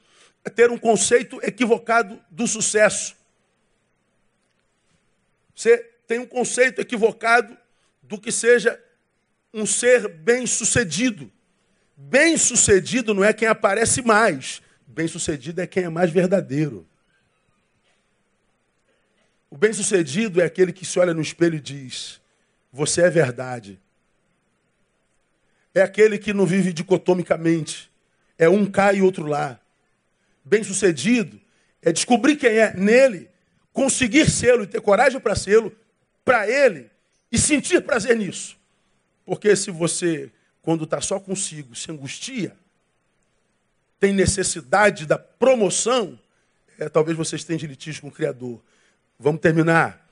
a 0.46 0.50
ter 0.50 0.72
um 0.72 0.78
conceito 0.78 1.40
equivocado 1.44 2.22
do 2.30 2.48
sucesso. 2.48 3.16
Você 5.56 5.78
tem 6.08 6.20
um 6.20 6.26
conceito 6.26 6.80
equivocado 6.80 7.58
do 8.02 8.20
que 8.20 8.32
seja 8.32 8.82
um 9.54 9.66
ser 9.66 10.08
bem-sucedido. 10.08 11.32
Bem-sucedido 11.96 13.14
não 13.14 13.24
é 13.24 13.34
quem 13.34 13.48
aparece 13.48 14.02
mais. 14.02 14.62
Bem-sucedido 14.88 15.62
é 15.62 15.68
quem 15.68 15.84
é 15.84 15.90
mais 15.90 16.10
verdadeiro. 16.10 16.88
O 19.50 19.58
bem-sucedido 19.58 20.42
é 20.42 20.46
aquele 20.46 20.72
que 20.72 20.86
se 20.86 21.00
olha 21.00 21.14
no 21.14 21.22
espelho 21.22 21.56
e 21.56 21.62
diz: 21.62 22.22
Você 22.72 23.02
é 23.02 23.10
verdade. 23.10 23.80
É 25.74 25.82
aquele 25.82 26.18
que 26.18 26.34
não 26.34 26.46
vive 26.46 26.72
dicotomicamente. 26.72 27.92
É 28.38 28.48
um 28.48 28.66
cá 28.66 28.94
e 28.94 29.02
outro 29.02 29.26
lá. 29.26 29.60
Bem-sucedido 30.50 31.40
é 31.80 31.92
descobrir 31.92 32.36
quem 32.36 32.50
é 32.50 32.74
nele 32.74 33.30
conseguir 33.72 34.30
sê-lo 34.30 34.64
e 34.64 34.68
ter 34.68 34.82
coragem 34.82 35.20
para 35.20 35.36
sê-lo, 35.36 35.72
para 36.26 36.50
ele, 36.50 36.90
e 37.32 37.38
sentir 37.38 37.82
prazer 37.82 38.18
nisso. 38.18 38.58
Porque 39.24 39.56
se 39.56 39.70
você, 39.70 40.32
quando 40.62 40.86
está 40.86 41.00
só 41.00 41.20
consigo, 41.20 41.76
se 41.76 41.92
angustia, 41.92 42.56
tem 44.00 44.12
necessidade 44.12 45.06
da 45.06 45.20
promoção, 45.20 46.20
é, 46.80 46.90
talvez 46.90 47.16
você 47.16 47.36
esteja 47.36 47.66
em 47.66 47.70
litígio 47.70 48.02
com 48.02 48.08
o 48.08 48.12
Criador. 48.12 48.60
Vamos 49.20 49.40
terminar. 49.40 50.10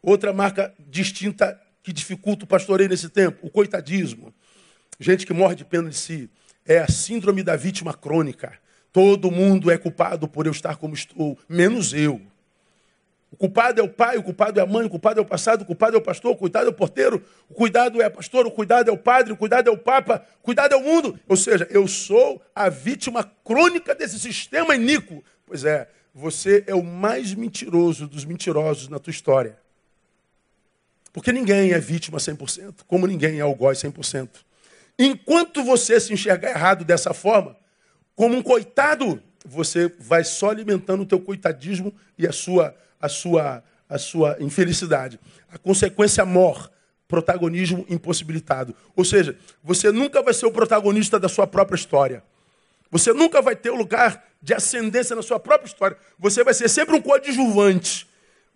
Outra 0.00 0.32
marca 0.32 0.72
distinta 0.78 1.60
que 1.82 1.92
dificulta 1.92 2.44
o 2.44 2.48
pastoreio 2.48 2.88
nesse 2.88 3.08
tempo, 3.08 3.44
o 3.44 3.50
coitadismo. 3.50 4.32
Gente 5.00 5.26
que 5.26 5.32
morre 5.32 5.56
de 5.56 5.64
pena 5.64 5.88
de 5.90 5.96
si. 5.96 6.30
É 6.64 6.78
a 6.78 6.88
síndrome 6.88 7.42
da 7.42 7.56
vítima 7.56 7.92
crônica. 7.92 8.58
Todo 8.96 9.30
mundo 9.30 9.70
é 9.70 9.76
culpado 9.76 10.26
por 10.26 10.46
eu 10.46 10.52
estar 10.52 10.76
como 10.76 10.94
estou, 10.94 11.38
menos 11.46 11.92
eu. 11.92 12.18
O 13.30 13.36
culpado 13.36 13.78
é 13.78 13.84
o 13.84 13.90
pai, 13.90 14.16
o 14.16 14.22
culpado 14.22 14.58
é 14.58 14.62
a 14.62 14.66
mãe, 14.66 14.86
o 14.86 14.88
culpado 14.88 15.20
é 15.20 15.22
o 15.22 15.26
passado, 15.26 15.60
o 15.60 15.64
culpado 15.66 15.94
é 15.94 15.98
o 15.98 16.02
pastor, 16.02 16.32
o 16.32 16.36
cuidado 16.36 16.66
é 16.66 16.70
o 16.70 16.72
porteiro, 16.72 17.22
o 17.46 17.52
cuidado 17.52 18.00
é 18.00 18.06
o 18.06 18.10
pastor, 18.10 18.46
o 18.46 18.50
cuidado 18.50 18.88
é 18.88 18.92
o 18.94 18.96
padre, 18.96 19.34
o 19.34 19.36
cuidado 19.36 19.68
é 19.68 19.70
o 19.70 19.76
papa, 19.76 20.24
o 20.40 20.44
cuidado 20.44 20.72
é 20.72 20.78
o 20.78 20.82
mundo. 20.82 21.20
Ou 21.28 21.36
seja, 21.36 21.68
eu 21.70 21.86
sou 21.86 22.40
a 22.54 22.70
vítima 22.70 23.30
crônica 23.44 23.94
desse 23.94 24.18
sistema 24.18 24.74
iníquo. 24.74 25.22
Pois 25.44 25.62
é, 25.62 25.90
você 26.14 26.64
é 26.66 26.74
o 26.74 26.82
mais 26.82 27.34
mentiroso 27.34 28.08
dos 28.08 28.24
mentirosos 28.24 28.88
na 28.88 28.98
tua 28.98 29.10
história. 29.10 29.58
Porque 31.12 31.32
ninguém 31.32 31.72
é 31.72 31.78
vítima 31.78 32.16
100%, 32.16 32.76
como 32.86 33.06
ninguém 33.06 33.40
é 33.40 33.42
algoz 33.42 33.78
100%. 33.78 34.30
Enquanto 34.98 35.62
você 35.62 36.00
se 36.00 36.14
enxergar 36.14 36.48
errado 36.48 36.82
dessa 36.82 37.12
forma, 37.12 37.58
como 38.16 38.34
um 38.34 38.42
coitado, 38.42 39.22
você 39.44 39.92
vai 39.98 40.24
só 40.24 40.50
alimentando 40.50 41.02
o 41.02 41.06
teu 41.06 41.20
coitadismo 41.20 41.94
e 42.18 42.26
a 42.26 42.32
sua, 42.32 42.74
a 42.98 43.08
sua, 43.10 43.62
a 43.88 43.98
sua 43.98 44.38
infelicidade. 44.40 45.20
A 45.52 45.58
consequência 45.58 46.24
mor, 46.24 46.70
protagonismo 47.06 47.84
impossibilitado. 47.90 48.74
Ou 48.96 49.04
seja, 49.04 49.38
você 49.62 49.92
nunca 49.92 50.22
vai 50.22 50.32
ser 50.32 50.46
o 50.46 50.50
protagonista 50.50 51.20
da 51.20 51.28
sua 51.28 51.46
própria 51.46 51.76
história. 51.76 52.24
Você 52.90 53.12
nunca 53.12 53.42
vai 53.42 53.54
ter 53.54 53.70
o 53.70 53.76
lugar 53.76 54.24
de 54.40 54.54
ascendência 54.54 55.14
na 55.14 55.22
sua 55.22 55.38
própria 55.38 55.66
história. 55.66 55.96
Você 56.18 56.42
vai 56.42 56.54
ser 56.54 56.70
sempre 56.70 56.96
um 56.96 57.02
coadjuvante. 57.02 58.08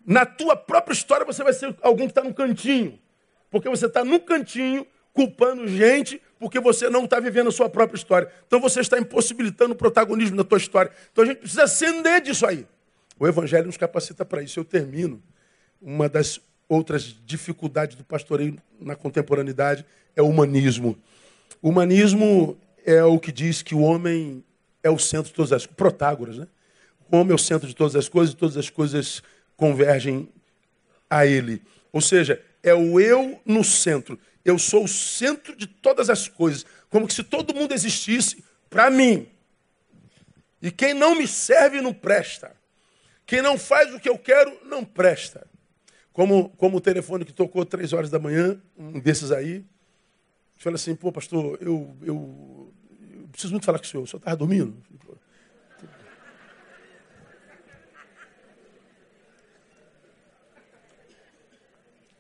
Na 0.07 0.25
tua 0.25 0.57
própria 0.57 0.95
história 0.95 1.27
você 1.27 1.45
vai 1.45 1.53
ser 1.53 1.77
alguém 1.83 2.07
que 2.07 2.13
está 2.13 2.25
no 2.25 2.33
cantinho. 2.33 2.99
Porque 3.51 3.69
você 3.69 3.87
está 3.87 4.03
no 4.05 4.21
cantinho 4.21 4.87
culpando 5.13 5.67
gente 5.69 6.21
porque 6.39 6.59
você 6.59 6.89
não 6.89 7.05
está 7.05 7.21
vivendo 7.21 7.49
a 7.49 7.53
sua 7.53 7.69
própria 7.69 7.99
história. 7.99 8.31
Então 8.47 8.61
você 8.61 8.81
está 8.81 8.99
impossibilitando 8.99 9.73
o 9.73 9.77
protagonismo 9.77 10.37
da 10.37 10.45
tua 10.45 10.59
história. 10.59 10.91
Então 11.13 11.25
a 11.25 11.27
gente 11.27 11.39
precisa 11.39 11.65
ascender 11.65 12.23
disso 12.23 12.47
aí. 12.47 12.67
O 13.19 13.29
Evangelho 13.29 13.67
nos 13.67 13.77
capacita 13.77 14.25
para 14.25 14.43
isso. 14.43 14.59
Eu 14.59 14.65
termino. 14.65 15.23
Uma 15.81 16.09
das 16.09 16.41
outras 16.69 17.15
dificuldades 17.27 17.97
do 17.97 18.05
pastoreio 18.05 18.57
na 18.81 18.97
contemporaneidade 18.97 19.85
é 20.17 20.23
o 20.23 20.29
humanismo. 20.29 20.97
O 21.61 21.69
humanismo 21.69 22.57
é 22.87 23.05
o 23.05 23.19
que 23.19 23.31
diz 23.31 23.61
que 23.61 23.75
o 23.75 23.81
homem 23.81 24.43
é 24.83 24.89
o 24.89 24.99
centro 24.99 25.31
de 25.31 25.35
todas 25.35 25.53
as 25.53 25.67
coisas. 25.67 25.77
Protágoras, 25.77 26.39
né? 26.39 26.47
O 27.11 27.17
homem 27.17 27.33
é 27.33 27.35
o 27.35 27.39
centro 27.39 27.69
de 27.69 27.75
todas 27.75 27.97
as 27.97 28.09
coisas 28.09 28.35
e 28.35 28.37
todas 28.37 28.57
as 28.57 28.71
coisas 28.71 29.23
convergem 29.57 30.29
a 31.11 31.27
ele. 31.27 31.61
Ou 31.93 32.01
seja, 32.01 32.41
é 32.63 32.73
o 32.73 32.99
eu 32.99 33.39
no 33.45 33.63
centro. 33.63 34.19
Eu 34.45 34.59
sou 34.59 34.85
o 34.85 34.89
centro 34.89 35.55
de 35.55 35.67
todas 35.67 36.09
as 36.09 36.29
coisas. 36.29 36.65
Como 36.89 37.11
se 37.11 37.23
todo 37.23 37.55
mundo 37.55 37.75
existisse 37.75 38.43
para 38.69 38.91
mim. 38.91 39.29
E 40.63 40.71
quem 40.71 40.95
não 40.95 41.15
me 41.15 41.27
serve 41.27 41.81
não 41.81 41.93
presta. 41.93 42.55
Quem 43.27 43.43
não 43.43 43.59
faz 43.59 43.95
o 43.95 44.01
que 44.01 44.09
eu 44.09 44.19
quero 44.19 44.59
não 44.65 44.85
presta. 44.85 45.47
Como, 46.13 46.51
como 46.51 46.79
o 46.79 46.81
telefone 46.81 47.25
que 47.25 47.33
tocou 47.33 47.65
três 47.65 47.93
horas 47.93 48.11
da 48.11 48.19
manhã, 48.19 48.61
um 48.77 48.99
desses 48.99 49.31
aí, 49.31 49.65
fala 50.59 50.77
assim, 50.77 50.95
pô, 50.95 51.13
pastor, 51.13 51.57
eu, 51.61 51.97
eu, 52.03 52.75
eu 53.23 53.29
preciso 53.31 53.53
muito 53.53 53.65
falar 53.65 53.79
com 53.79 53.85
o 53.85 53.89
senhor. 53.89 54.03
O 54.03 54.07
senhor 54.07 54.19
estava 54.19 54.37
dormindo? 54.37 54.77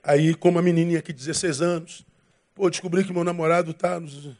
Aí, 0.03 0.35
como 0.35 0.59
a 0.59 0.63
menininha 0.63 0.99
aqui, 0.99 1.13
16 1.13 1.61
anos, 1.61 2.07
Pô, 2.55 2.69
descobri 2.69 3.05
que 3.05 3.13
meu 3.13 3.25
namorado 3.25 3.73
tá. 3.73 3.99
Nos... 3.99 4.25
Eu 4.25 4.37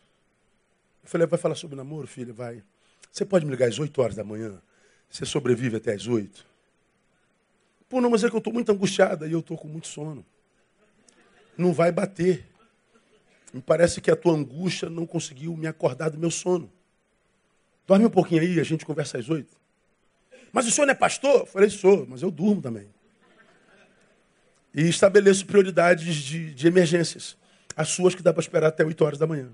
falei, 1.05 1.27
vai 1.27 1.38
falar 1.38 1.55
sobre 1.55 1.77
namoro, 1.77 2.07
filha? 2.07 2.33
Vai. 2.33 2.62
Você 3.11 3.25
pode 3.25 3.44
me 3.44 3.51
ligar 3.51 3.68
às 3.68 3.79
8 3.79 4.01
horas 4.01 4.16
da 4.16 4.25
manhã? 4.25 4.61
Você 5.09 5.25
sobrevive 5.25 5.77
até 5.77 5.94
às 5.94 6.07
8? 6.07 6.46
Pô, 7.88 8.01
não, 8.01 8.11
mas 8.11 8.23
é 8.23 8.29
que 8.29 8.37
eu 8.37 8.38
estou 8.38 8.53
muito 8.53 8.70
angustiada 8.70 9.27
e 9.27 9.33
eu 9.33 9.40
estou 9.40 9.59
com 9.59 9.66
muito 9.66 9.88
sono. 9.88 10.25
Não 11.59 11.73
vai 11.73 11.90
bater. 11.90 12.46
Me 13.53 13.61
parece 13.61 14.01
que 14.01 14.11
a 14.11 14.16
tua 14.16 14.35
angústia 14.35 14.88
não 14.88 15.05
conseguiu 15.05 15.57
me 15.57 15.66
acordar 15.66 16.11
do 16.11 16.18
meu 16.18 16.31
sono. 16.31 16.70
Dorme 17.87 18.07
um 18.07 18.11
pouquinho 18.11 18.42
aí, 18.42 18.61
a 18.61 18.62
gente 18.62 18.87
conversa 18.87 19.18
às 19.18 19.29
oito. 19.29 19.57
Mas 20.53 20.66
o 20.66 20.70
senhor 20.70 20.87
não 20.87 20.92
é 20.92 20.96
pastor? 20.96 21.40
Eu 21.40 21.46
falei, 21.46 21.68
sou, 21.68 22.07
mas 22.09 22.23
eu 22.23 22.31
durmo 22.31 22.62
também. 22.62 22.87
E 24.73 24.88
estabeleço 24.88 25.44
prioridades 25.44 26.14
de, 26.14 26.55
de 26.55 26.66
emergências. 26.68 27.37
As 27.76 27.88
suas 27.88 28.14
que 28.14 28.22
dá 28.22 28.33
para 28.33 28.40
esperar 28.40 28.68
até 28.68 28.85
8 28.85 29.04
horas 29.04 29.18
da 29.18 29.26
manhã. 29.26 29.50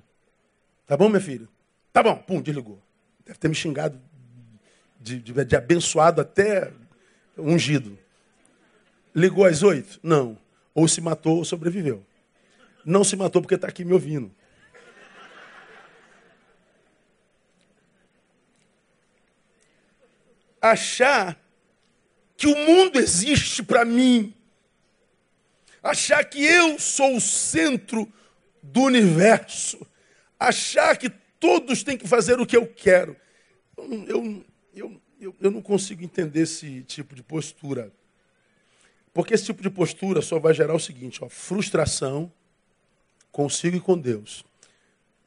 Tá 0.87 0.97
bom, 0.97 1.09
minha 1.09 1.21
filha? 1.21 1.49
Tá 1.93 2.03
bom. 2.03 2.17
Pum, 2.17 2.41
desligou. 2.41 2.81
Deve 3.25 3.39
ter 3.39 3.49
me 3.49 3.55
xingado 3.55 4.01
de, 5.01 5.21
de, 5.21 5.45
de 5.45 5.57
abençoado 5.57 6.21
até 6.21 6.73
ungido. 7.37 7.99
Ligou 9.15 9.45
às 9.45 9.63
8? 9.63 10.01
Não. 10.03 10.39
Ou 10.75 10.87
se 10.87 11.01
matou 11.01 11.39
ou 11.39 11.45
sobreviveu. 11.45 12.05
Não 12.85 13.03
se 13.03 13.17
matou 13.17 13.43
porque 13.43 13.55
está 13.55 13.69
aqui 13.69 13.85
me 13.85 13.93
ouvindo. 13.93 14.31
Achar 20.61 21.41
que 22.37 22.47
o 22.47 22.55
mundo 22.55 22.99
existe 22.99 23.63
para 23.63 23.85
mim 23.85 24.36
achar 25.87 26.25
que 26.25 26.45
eu 26.45 26.79
sou 26.79 27.17
o 27.17 27.21
centro 27.21 28.11
do 28.63 28.83
universo, 28.83 29.87
achar 30.39 30.97
que 30.97 31.11
todos 31.39 31.83
têm 31.83 31.97
que 31.97 32.09
fazer 32.09 32.41
o 32.41 32.47
que 32.47 32.57
eu 32.57 32.67
quero. 32.67 33.17
Eu, 33.77 34.45
eu, 34.75 35.01
eu, 35.21 35.37
eu 35.41 35.51
não 35.51 35.63
consigo 35.63 36.03
entender 36.03 36.41
esse 36.41 36.83
tipo 36.83 37.15
de 37.15 37.23
postura. 37.23 37.93
Porque 39.13 39.35
esse 39.35 39.47
tipo 39.47 39.63
de 39.63 39.71
postura 39.71 40.21
só 40.21 40.39
vai 40.39 40.53
gerar 40.53 40.75
o 40.75 40.81
seguinte: 40.81 41.25
ó, 41.25 41.29
frustração 41.29 42.31
consigo 43.33 43.77
e 43.77 43.81
com 43.81 43.97
Deus. 43.97 44.45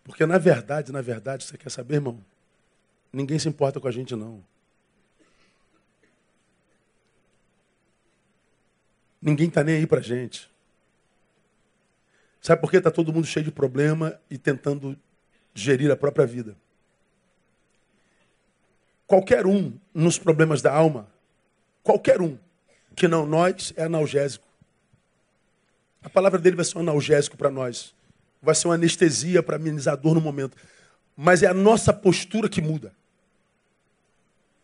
Porque 0.04 0.26
na 0.26 0.38
verdade, 0.38 0.91
na 0.91 1.02
verdade, 1.02 1.43
você 1.43 1.58
quer 1.58 1.69
saber, 1.69 1.95
irmão? 1.95 2.24
Ninguém 3.12 3.39
se 3.39 3.48
importa 3.48 3.80
com 3.80 3.88
a 3.88 3.91
gente, 3.91 4.15
não. 4.15 4.43
Ninguém 9.21 9.47
está 9.47 9.63
nem 9.63 9.75
aí 9.75 9.88
para 9.88 10.01
gente. 10.01 10.49
Sabe 12.41 12.62
por 12.62 12.71
que 12.71 12.77
está 12.77 12.89
todo 12.89 13.12
mundo 13.12 13.27
cheio 13.27 13.43
de 13.43 13.51
problema 13.51 14.19
e 14.29 14.38
tentando 14.38 14.97
gerir 15.53 15.91
a 15.91 15.95
própria 15.97 16.25
vida? 16.25 16.55
Qualquer 19.05 19.45
um 19.45 19.73
nos 19.93 20.17
problemas 20.17 20.62
da 20.62 20.71
alma, 20.71 21.08
qualquer 21.84 22.21
um, 22.21 22.38
que 22.95 23.08
não 23.08 23.25
nós, 23.25 23.73
é 23.75 23.84
analgésico. 23.84 24.45
A 26.01 26.10
palavra 26.10 26.39
dele 26.39 26.55
vai 26.55 26.63
ser 26.63 26.77
um 26.77 26.82
analgésico 26.82 27.36
para 27.36 27.49
nós. 27.49 27.93
Vai 28.41 28.55
ser 28.55 28.67
uma 28.67 28.75
anestesia 28.75 29.43
para 29.43 29.58
amenizar 29.58 29.95
a 29.95 29.97
dor 29.97 30.15
no 30.15 30.21
momento. 30.21 30.55
Mas 31.15 31.43
é 31.43 31.47
a 31.47 31.53
nossa 31.53 31.91
postura 31.91 32.47
que 32.47 32.62
muda. 32.62 32.93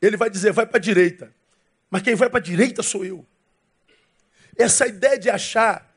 Ele 0.01 0.15
vai 0.15 0.29
dizer, 0.29 0.53
vai 0.53 0.65
para 0.65 0.77
a 0.77 0.81
direita. 0.81 1.33
Mas 1.89 2.03
quem 2.03 2.15
vai 2.15 2.29
para 2.29 2.39
a 2.39 2.43
direita 2.43 2.81
sou 2.81 3.03
eu. 3.03 3.25
Essa 4.57 4.87
ideia 4.87 5.17
de 5.17 5.29
achar 5.29 5.93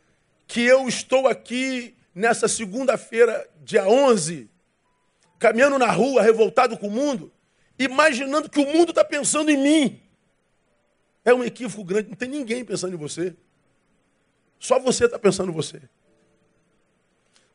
que 0.47 0.63
eu 0.63 0.89
estou 0.89 1.29
aqui 1.29 1.97
nessa 2.15 2.49
segunda-feira, 2.49 3.49
dia 3.63 3.87
11, 3.87 4.51
caminhando 5.39 5.79
na 5.79 5.91
rua, 5.91 6.23
revoltado 6.23 6.77
com 6.77 6.89
o 6.89 6.91
mundo, 6.91 7.33
imaginando 7.79 8.51
que 8.51 8.59
o 8.59 8.67
mundo 8.67 8.91
está 8.91 9.05
pensando 9.05 9.51
em 9.51 9.57
mim. 9.57 10.03
É 11.25 11.33
um 11.33 11.45
equívoco 11.45 11.85
grande, 11.85 12.09
não 12.09 12.17
tem 12.17 12.29
ninguém 12.29 12.65
pensando 12.65 12.95
em 12.95 12.99
você. 12.99 13.37
Só 14.59 14.79
você 14.81 15.05
está 15.05 15.19
pensando 15.19 15.51
em 15.51 15.55
você. 15.55 15.81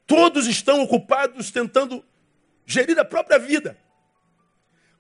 Todos 0.06 0.48
estão 0.48 0.82
ocupados 0.82 1.52
tentando 1.52 2.04
gerir 2.66 2.98
a 3.00 3.06
própria 3.06 3.38
vida. 3.38 3.78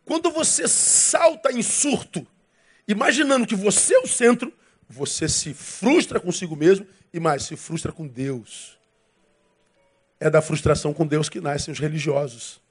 Quando 0.05 0.29
você 0.31 0.67
salta 0.67 1.51
em 1.51 1.61
surto, 1.61 2.27
imaginando 2.87 3.47
que 3.47 3.55
você 3.55 3.95
é 3.95 3.99
o 3.99 4.07
centro, 4.07 4.51
você 4.93 5.27
se 5.27 5.53
frustra 5.53 6.19
consigo 6.19 6.55
mesmo 6.55 6.85
e 7.11 7.19
mais, 7.19 7.43
se 7.43 7.55
frustra 7.55 7.91
com 7.91 8.07
Deus. 8.07 8.77
É 10.19 10.29
da 10.29 10.41
frustração 10.41 10.93
com 10.93 11.05
Deus 11.05 11.29
que 11.29 11.41
nascem 11.41 11.71
os 11.71 11.79
religiosos, 11.79 12.61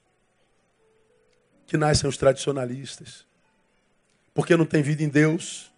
que 1.67 1.77
nascem 1.77 2.09
os 2.09 2.17
tradicionalistas. 2.17 3.25
Porque 4.33 4.55
não 4.55 4.65
tem 4.65 4.81
vida 4.81 5.03
em 5.03 5.09
Deus. 5.09 5.71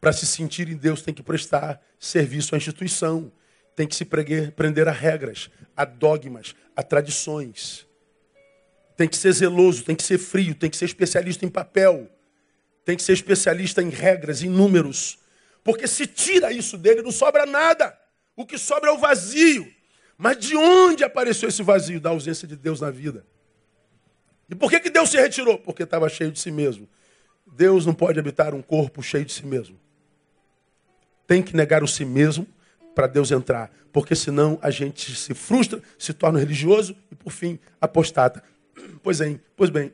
Para 0.00 0.12
se 0.12 0.26
sentir 0.26 0.68
em 0.68 0.76
Deus, 0.76 1.02
tem 1.02 1.14
que 1.14 1.22
prestar 1.22 1.80
serviço 1.98 2.54
à 2.54 2.58
instituição, 2.58 3.30
tem 3.76 3.86
que 3.86 3.94
se 3.94 4.04
prender 4.04 4.88
a 4.88 4.92
regras, 4.92 5.50
a 5.76 5.84
dogmas, 5.84 6.54
a 6.74 6.82
tradições. 6.82 7.86
Tem 8.96 9.08
que 9.08 9.16
ser 9.16 9.32
zeloso, 9.32 9.84
tem 9.84 9.94
que 9.94 10.02
ser 10.02 10.18
frio, 10.18 10.54
tem 10.54 10.68
que 10.68 10.76
ser 10.76 10.86
especialista 10.86 11.44
em 11.44 11.48
papel, 11.48 12.10
tem 12.84 12.96
que 12.96 13.02
ser 13.02 13.12
especialista 13.12 13.82
em 13.82 13.88
regras, 13.88 14.42
em 14.42 14.48
números 14.48 15.18
porque 15.64 15.88
se 15.88 16.06
tira 16.06 16.52
isso 16.52 16.76
dele, 16.76 17.02
não 17.02 17.10
sobra 17.10 17.46
nada. 17.46 17.98
O 18.36 18.44
que 18.44 18.58
sobra 18.58 18.90
é 18.90 18.92
o 18.92 18.98
vazio. 18.98 19.66
Mas 20.16 20.38
de 20.38 20.54
onde 20.54 21.02
apareceu 21.02 21.48
esse 21.48 21.62
vazio? 21.62 21.98
Da 21.98 22.10
ausência 22.10 22.46
de 22.46 22.54
Deus 22.54 22.80
na 22.80 22.90
vida. 22.90 23.24
E 24.48 24.54
por 24.54 24.70
que, 24.70 24.78
que 24.78 24.90
Deus 24.90 25.10
se 25.10 25.16
retirou? 25.16 25.58
Porque 25.58 25.82
estava 25.82 26.08
cheio 26.08 26.30
de 26.30 26.38
si 26.38 26.50
mesmo. 26.50 26.86
Deus 27.46 27.86
não 27.86 27.94
pode 27.94 28.18
habitar 28.18 28.54
um 28.54 28.60
corpo 28.60 29.02
cheio 29.02 29.24
de 29.24 29.32
si 29.32 29.46
mesmo. 29.46 29.80
tem 31.26 31.42
que 31.42 31.56
negar 31.56 31.82
o 31.82 31.88
si 31.88 32.04
mesmo 32.04 32.46
para 32.94 33.06
Deus 33.06 33.30
entrar, 33.30 33.70
porque 33.90 34.14
senão 34.14 34.58
a 34.62 34.70
gente 34.70 35.16
se 35.16 35.34
frustra, 35.34 35.80
se 35.98 36.12
torna 36.12 36.38
religioso 36.38 36.94
e 37.10 37.14
por 37.14 37.32
fim 37.32 37.58
apostata. 37.80 38.42
Pois 39.02 39.18
bem, 39.18 39.40
pois 39.56 39.70
bem, 39.70 39.92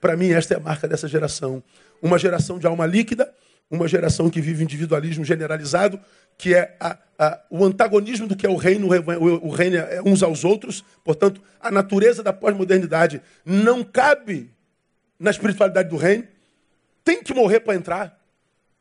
para 0.00 0.16
mim 0.16 0.30
esta 0.30 0.54
é 0.54 0.56
a 0.58 0.60
marca 0.60 0.86
dessa 0.86 1.08
geração, 1.08 1.62
uma 2.02 2.18
geração 2.18 2.58
de 2.58 2.66
alma 2.66 2.86
líquida, 2.86 3.34
uma 3.70 3.88
geração 3.88 4.30
que 4.30 4.40
vive 4.40 4.62
individualismo 4.62 5.24
generalizado, 5.24 6.00
que 6.38 6.54
é 6.54 6.76
a, 6.78 6.96
a, 7.18 7.40
o 7.50 7.64
antagonismo 7.64 8.26
do 8.26 8.36
que 8.36 8.46
é 8.46 8.48
o 8.48 8.56
reino, 8.56 8.88
o, 8.88 9.50
reino 9.50 9.76
é 9.76 10.00
uns 10.04 10.22
aos 10.22 10.44
outros, 10.44 10.84
portanto, 11.02 11.42
a 11.60 11.70
natureza 11.70 12.22
da 12.22 12.32
pós-modernidade 12.32 13.20
não 13.44 13.82
cabe 13.82 14.50
na 15.18 15.30
espiritualidade 15.30 15.88
do 15.88 15.96
reino, 15.96 16.26
tem 17.02 17.22
que 17.22 17.34
morrer 17.34 17.60
para 17.60 17.74
entrar, 17.74 18.20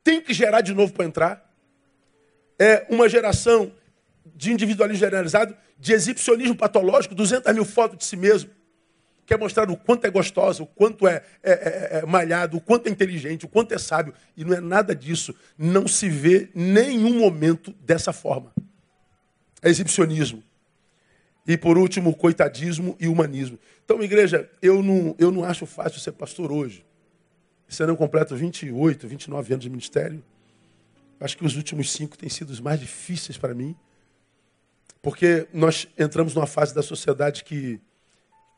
tem 0.03 0.21
que 0.21 0.33
gerar 0.33 0.61
de 0.61 0.73
novo 0.73 0.93
para 0.93 1.05
entrar. 1.05 1.53
É 2.59 2.85
uma 2.89 3.09
geração 3.09 3.71
de 4.35 4.51
individualismo 4.51 4.99
generalizado, 4.99 5.55
de 5.77 5.93
exibicionismo 5.93 6.55
patológico, 6.55 7.15
200 7.15 7.53
mil 7.53 7.65
fotos 7.65 7.97
de 7.97 8.05
si 8.05 8.15
mesmo. 8.15 8.49
Quer 9.25 9.39
mostrar 9.39 9.69
o 9.71 9.75
quanto 9.75 10.05
é 10.05 10.09
gostoso, 10.09 10.63
o 10.63 10.67
quanto 10.67 11.07
é, 11.07 11.23
é, 11.41 11.51
é, 11.51 11.99
é, 11.99 12.05
malhado, 12.05 12.57
o 12.57 12.61
quanto 12.61 12.87
é 12.87 12.91
inteligente, 12.91 13.45
o 13.45 13.47
quanto 13.49 13.73
é 13.73 13.77
sábio. 13.77 14.13
E 14.37 14.45
não 14.45 14.53
é 14.53 14.61
nada 14.61 14.95
disso. 14.95 15.33
Não 15.57 15.87
se 15.87 16.09
vê 16.09 16.49
nenhum 16.53 17.19
momento 17.19 17.73
dessa 17.81 18.13
forma. 18.13 18.53
É 19.63 19.69
exibicionismo. 19.69 20.43
E 21.47 21.57
por 21.57 21.77
último, 21.77 22.15
coitadismo 22.15 22.95
e 22.99 23.07
humanismo. 23.07 23.57
Então, 23.83 24.01
igreja, 24.01 24.49
eu 24.61 24.83
não, 24.83 25.15
eu 25.17 25.31
não 25.31 25.43
acho 25.43 25.65
fácil 25.65 25.99
ser 25.99 26.11
pastor 26.11 26.51
hoje. 26.51 26.85
Esse 27.67 27.81
ano 27.81 27.93
eu 27.93 27.97
completo 27.97 28.35
28, 28.35 29.07
29 29.07 29.53
anos 29.53 29.63
de 29.63 29.69
ministério. 29.69 30.23
Acho 31.19 31.37
que 31.37 31.45
os 31.45 31.55
últimos 31.55 31.91
cinco 31.91 32.17
têm 32.17 32.29
sido 32.29 32.51
os 32.51 32.59
mais 32.59 32.79
difíceis 32.79 33.37
para 33.37 33.55
mim. 33.55 33.75
Porque 35.01 35.47
nós 35.53 35.87
entramos 35.97 36.35
numa 36.35 36.47
fase 36.47 36.73
da 36.73 36.83
sociedade 36.83 37.43
que 37.43 37.79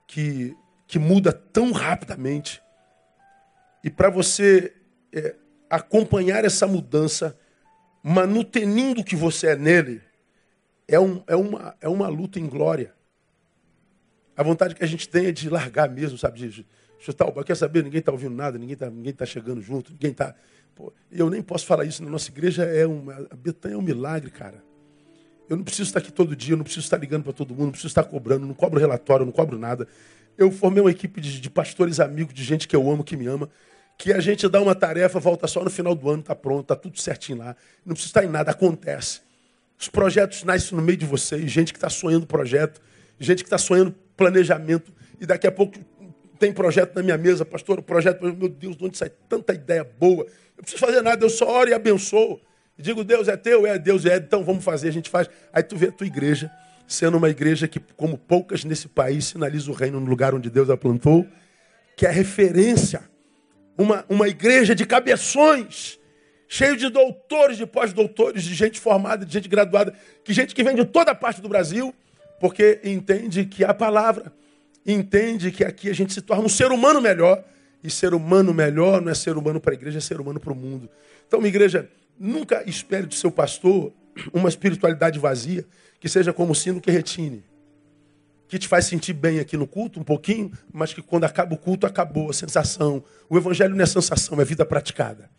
que, 0.07 0.55
que 0.87 0.97
muda 0.97 1.31
tão 1.33 1.71
rapidamente. 1.71 2.63
E 3.83 3.89
para 3.89 4.09
você 4.09 4.73
é, 5.13 5.35
acompanhar 5.69 6.45
essa 6.45 6.65
mudança, 6.65 7.37
manutenindo 8.01 9.01
o 9.01 9.03
que 9.03 9.15
você 9.15 9.47
é 9.47 9.55
nele, 9.55 10.01
é, 10.87 10.99
um, 10.99 11.21
é, 11.27 11.35
uma, 11.35 11.75
é 11.81 11.89
uma 11.89 12.07
luta 12.07 12.39
em 12.39 12.47
glória. 12.47 12.95
A 14.35 14.43
vontade 14.43 14.73
que 14.73 14.83
a 14.83 14.87
gente 14.87 15.09
tem 15.09 15.27
é 15.27 15.31
de 15.31 15.49
largar 15.49 15.89
mesmo, 15.89 16.17
sabe? 16.17 16.47
De 16.47 16.65
chutar 16.99 17.27
o 17.27 17.31
bar. 17.31 17.43
Quer 17.43 17.55
saber? 17.57 17.83
Ninguém 17.83 17.99
está 17.99 18.11
ouvindo 18.11 18.35
nada, 18.35 18.57
ninguém 18.57 18.73
está 18.73 18.89
ninguém 18.89 19.13
tá 19.13 19.25
chegando 19.25 19.61
junto, 19.61 19.91
ninguém 19.91 20.11
está. 20.11 20.33
Eu 21.11 21.29
nem 21.29 21.41
posso 21.41 21.65
falar 21.65 21.85
isso 21.85 22.03
na 22.03 22.09
nossa 22.09 22.29
igreja, 22.29 22.63
é 22.63 22.85
uma, 22.85 23.27
a 23.31 23.35
Betânia 23.35 23.75
é 23.75 23.77
um 23.77 23.81
milagre, 23.81 24.29
cara. 24.29 24.63
Eu 25.49 25.55
não 25.55 25.63
preciso 25.63 25.87
estar 25.89 25.99
aqui 25.99 26.11
todo 26.11 26.35
dia, 26.35 26.53
eu 26.53 26.57
não 26.57 26.63
preciso 26.63 26.85
estar 26.85 26.97
ligando 26.97 27.23
para 27.23 27.33
todo 27.33 27.51
mundo, 27.51 27.65
não 27.65 27.71
preciso 27.71 27.87
estar 27.87 28.03
cobrando, 28.03 28.45
não 28.45 28.53
cobro 28.53 28.79
relatório, 28.79 29.25
não 29.25 29.31
cobro 29.31 29.57
nada. 29.57 29.87
Eu 30.37 30.51
formei 30.51 30.81
uma 30.81 30.91
equipe 30.91 31.21
de, 31.21 31.39
de, 31.39 31.49
pastores 31.49 31.99
amigos, 31.99 32.33
de 32.33 32.43
gente 32.43 32.67
que 32.67 32.75
eu 32.75 32.89
amo, 32.91 33.03
que 33.03 33.15
me 33.15 33.27
ama, 33.27 33.49
que 33.97 34.11
a 34.11 34.19
gente 34.19 34.47
dá 34.47 34.61
uma 34.61 34.75
tarefa, 34.75 35.19
volta 35.19 35.47
só 35.47 35.63
no 35.63 35.69
final 35.69 35.95
do 35.95 36.09
ano, 36.09 36.19
está 36.19 36.35
pronto, 36.35 36.61
está 36.61 36.75
tudo 36.75 36.99
certinho 36.99 37.39
lá. 37.39 37.55
Não 37.85 37.93
precisa 37.93 38.09
estar 38.09 38.23
em 38.25 38.29
nada, 38.29 38.51
acontece. 38.51 39.21
Os 39.79 39.87
projetos 39.87 40.43
nascem 40.43 40.77
no 40.77 40.83
meio 40.83 40.97
de 40.97 41.05
vocês, 41.05 41.49
gente 41.49 41.71
que 41.71 41.77
está 41.77 41.89
sonhando 41.89 42.27
projeto, 42.27 42.81
gente 43.19 43.43
que 43.43 43.47
está 43.47 43.57
sonhando 43.57 43.95
planejamento, 44.15 44.91
e 45.19 45.25
daqui 45.25 45.47
a 45.47 45.51
pouco 45.51 45.79
tem 46.37 46.51
projeto 46.51 46.95
na 46.95 47.03
minha 47.03 47.17
mesa, 47.17 47.45
pastor, 47.45 47.81
projeto, 47.81 48.21
meu 48.21 48.49
Deus, 48.49 48.75
de 48.75 48.85
onde 48.85 48.97
sai 48.97 49.11
tanta 49.29 49.53
ideia 49.53 49.83
boa? 49.83 50.25
Eu 50.57 50.63
preciso 50.63 50.85
fazer 50.85 51.01
nada, 51.01 51.23
eu 51.23 51.29
só 51.29 51.49
oro 51.49 51.69
e 51.69 51.73
abençoo. 51.73 52.39
Digo, 52.77 53.03
Deus 53.03 53.27
é 53.27 53.35
teu, 53.35 53.65
é 53.65 53.79
Deus 53.79 54.05
é, 54.05 54.17
então 54.17 54.43
vamos 54.43 54.63
fazer, 54.63 54.89
a 54.89 54.93
gente 54.93 55.09
faz. 55.09 55.29
Aí 55.51 55.63
tu 55.63 55.75
vê 55.75 55.87
a 55.87 55.91
tua 55.91 56.05
igreja 56.05 56.51
sendo 56.87 57.17
uma 57.17 57.29
igreja 57.29 57.67
que, 57.67 57.79
como 57.97 58.17
poucas 58.17 58.63
nesse 58.63 58.87
país, 58.87 59.25
sinaliza 59.25 59.69
o 59.69 59.73
reino 59.73 59.99
no 59.99 60.05
lugar 60.05 60.33
onde 60.33 60.49
Deus 60.49 60.69
a 60.69 60.77
plantou, 60.77 61.27
que 61.97 62.05
é 62.05 62.11
referência. 62.11 63.01
Uma, 63.77 64.05
uma 64.07 64.27
igreja 64.27 64.73
de 64.73 64.85
cabeções, 64.85 65.99
cheio 66.47 66.77
de 66.77 66.87
doutores, 66.89 67.57
de 67.57 67.65
pós-doutores, 67.65 68.43
de 68.43 68.55
gente 68.55 68.79
formada, 68.79 69.25
de 69.25 69.33
gente 69.33 69.49
graduada, 69.49 69.93
que 70.23 70.31
gente 70.31 70.55
que 70.55 70.63
vem 70.63 70.75
de 70.75 70.85
toda 70.85 71.13
parte 71.13 71.41
do 71.41 71.49
Brasil, 71.49 71.93
porque 72.39 72.79
entende 72.83 73.45
que 73.45 73.65
a 73.65 73.73
palavra, 73.73 74.31
entende 74.85 75.51
que 75.51 75.65
aqui 75.65 75.89
a 75.89 75.93
gente 75.93 76.13
se 76.13 76.21
torna 76.21 76.45
um 76.45 76.49
ser 76.49 76.71
humano 76.71 77.01
melhor, 77.01 77.43
e 77.83 77.89
ser 77.89 78.13
humano 78.13 78.53
melhor 78.53 79.01
não 79.01 79.11
é 79.11 79.15
ser 79.15 79.37
humano 79.37 79.59
para 79.59 79.73
a 79.73 79.75
igreja, 79.75 79.97
é 79.97 80.01
ser 80.01 80.19
humano 80.19 80.39
para 80.39 80.53
o 80.53 80.55
mundo. 80.55 80.89
Então, 81.27 81.39
uma 81.39 81.47
igreja 81.47 81.89
Nunca 82.19 82.63
espere 82.67 83.05
do 83.05 83.13
seu 83.13 83.31
pastor 83.31 83.93
uma 84.33 84.49
espiritualidade 84.49 85.19
vazia, 85.19 85.65
que 85.99 86.09
seja 86.09 86.33
como 86.33 86.51
o 86.51 86.55
sino 86.55 86.81
que 86.81 86.89
retine. 86.89 87.43
Que 88.47 88.57
te 88.57 88.67
faz 88.67 88.85
sentir 88.85 89.13
bem 89.13 89.39
aqui 89.39 89.57
no 89.57 89.67
culto, 89.67 89.99
um 89.99 90.03
pouquinho, 90.03 90.51
mas 90.73 90.93
que 90.93 91.01
quando 91.01 91.25
acaba 91.25 91.53
o 91.53 91.57
culto, 91.57 91.85
acabou 91.85 92.29
a 92.29 92.33
sensação. 92.33 93.03
O 93.29 93.37
evangelho 93.37 93.75
não 93.75 93.83
é 93.83 93.85
sensação, 93.85 94.39
é 94.39 94.45
vida 94.45 94.65
praticada. 94.65 95.29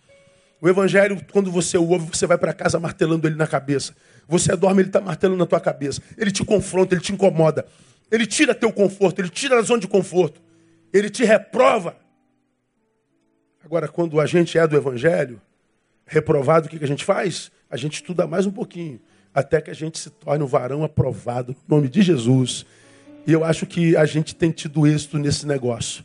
O 0.61 0.69
evangelho, 0.69 1.21
quando 1.33 1.51
você 1.51 1.79
o 1.79 1.89
ouve, 1.89 2.07
você 2.07 2.27
vai 2.27 2.37
para 2.37 2.53
casa 2.53 2.79
martelando 2.79 3.27
ele 3.27 3.37
na 3.37 3.47
cabeça. 3.47 3.95
Você 4.27 4.55
dorme, 4.57 4.83
ele 4.83 4.89
está 4.89 5.01
martelando 5.01 5.39
na 5.39 5.47
tua 5.47 5.61
cabeça. 5.61 6.03
Ele 6.17 6.31
te 6.31 6.45
confronta, 6.45 6.95
ele 6.95 7.01
te 7.01 7.13
incomoda. 7.13 7.65
Ele 8.11 8.27
tira 8.27 8.55
teu 8.55 8.73
conforto, 8.73 9.21
ele 9.21 9.29
tira 9.29 9.59
a 9.59 9.63
zona 9.63 9.81
de 9.81 9.89
conforto. 9.89 10.41
Ele 10.93 11.09
te 11.09 11.25
reprova. 11.25 11.97
Agora, 13.65 13.87
quando 13.87 14.21
a 14.21 14.27
gente 14.27 14.59
é 14.59 14.67
do 14.67 14.77
evangelho, 14.77 15.41
reprovado, 16.09 16.67
o 16.67 16.71
que, 16.71 16.79
que 16.79 16.85
a 16.85 16.89
gente 16.89 17.05
faz? 17.05 17.53
A 17.71 17.77
gente 17.77 17.95
estuda 17.95 18.27
mais 18.27 18.47
um 18.47 18.51
pouquinho, 18.51 18.99
até 19.33 19.61
que 19.61 19.71
a 19.71 19.75
gente 19.75 19.99
se 19.99 20.11
torne 20.11 20.43
um 20.43 20.47
varão 20.47 20.83
aprovado, 20.83 21.53
em 21.53 21.57
nome 21.71 21.89
de 21.89 22.03
Jesus. 22.03 22.67
E 23.27 23.33
eu 23.33 23.45
acho 23.45 23.67
que 23.67 23.97
a 23.97 24.07
gente 24.07 24.35
tem 24.35 24.51
tido 24.51 24.87
êxito 24.87 25.19
nesse 25.19 25.47
negócio. 25.47 26.03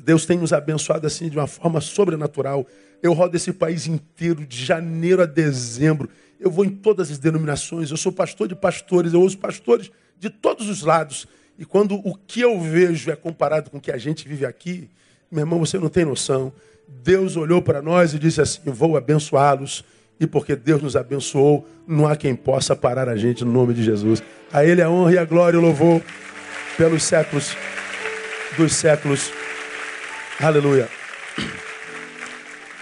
Deus 0.00 0.24
tem 0.24 0.38
nos 0.38 0.52
abençoado 0.52 1.06
assim 1.06 1.28
de 1.28 1.36
uma 1.36 1.46
forma 1.46 1.80
sobrenatural. 1.80 2.66
Eu 3.02 3.12
rodo 3.12 3.36
esse 3.36 3.52
país 3.52 3.86
inteiro, 3.86 4.46
de 4.46 4.64
janeiro 4.64 5.22
a 5.22 5.26
dezembro. 5.26 6.08
Eu 6.40 6.50
vou 6.50 6.64
em 6.64 6.70
todas 6.70 7.10
as 7.10 7.18
denominações. 7.18 7.90
Eu 7.90 7.96
sou 7.96 8.10
pastor 8.10 8.48
de 8.48 8.54
pastores, 8.54 9.12
eu 9.12 9.20
ouço 9.20 9.36
pastores 9.36 9.90
de 10.18 10.30
todos 10.30 10.68
os 10.68 10.82
lados. 10.82 11.26
E 11.58 11.64
quando 11.64 11.96
o 11.96 12.14
que 12.14 12.40
eu 12.40 12.58
vejo 12.60 13.10
é 13.10 13.16
comparado 13.16 13.68
com 13.68 13.78
o 13.78 13.80
que 13.80 13.90
a 13.90 13.98
gente 13.98 14.26
vive 14.26 14.46
aqui, 14.46 14.88
meu 15.30 15.42
irmão, 15.42 15.58
você 15.58 15.78
não 15.78 15.88
tem 15.88 16.04
noção. 16.04 16.52
Deus 16.88 17.36
olhou 17.36 17.60
para 17.60 17.82
nós 17.82 18.14
e 18.14 18.18
disse 18.18 18.40
assim: 18.40 18.60
Vou 18.64 18.96
abençoá-los. 18.96 19.84
E 20.20 20.26
porque 20.26 20.56
Deus 20.56 20.82
nos 20.82 20.96
abençoou, 20.96 21.64
não 21.86 22.04
há 22.04 22.16
quem 22.16 22.34
possa 22.34 22.74
parar 22.74 23.08
a 23.08 23.16
gente 23.16 23.44
no 23.44 23.52
nome 23.52 23.72
de 23.72 23.84
Jesus. 23.84 24.20
A 24.52 24.64
Ele 24.64 24.82
a 24.82 24.90
honra 24.90 25.12
e 25.12 25.18
a 25.18 25.24
glória 25.24 25.56
e 25.56 25.60
o 25.60 25.62
louvor 25.62 26.02
pelos 26.76 27.04
séculos 27.04 27.56
dos 28.56 28.72
séculos. 28.72 29.30
Aleluia. 30.40 30.97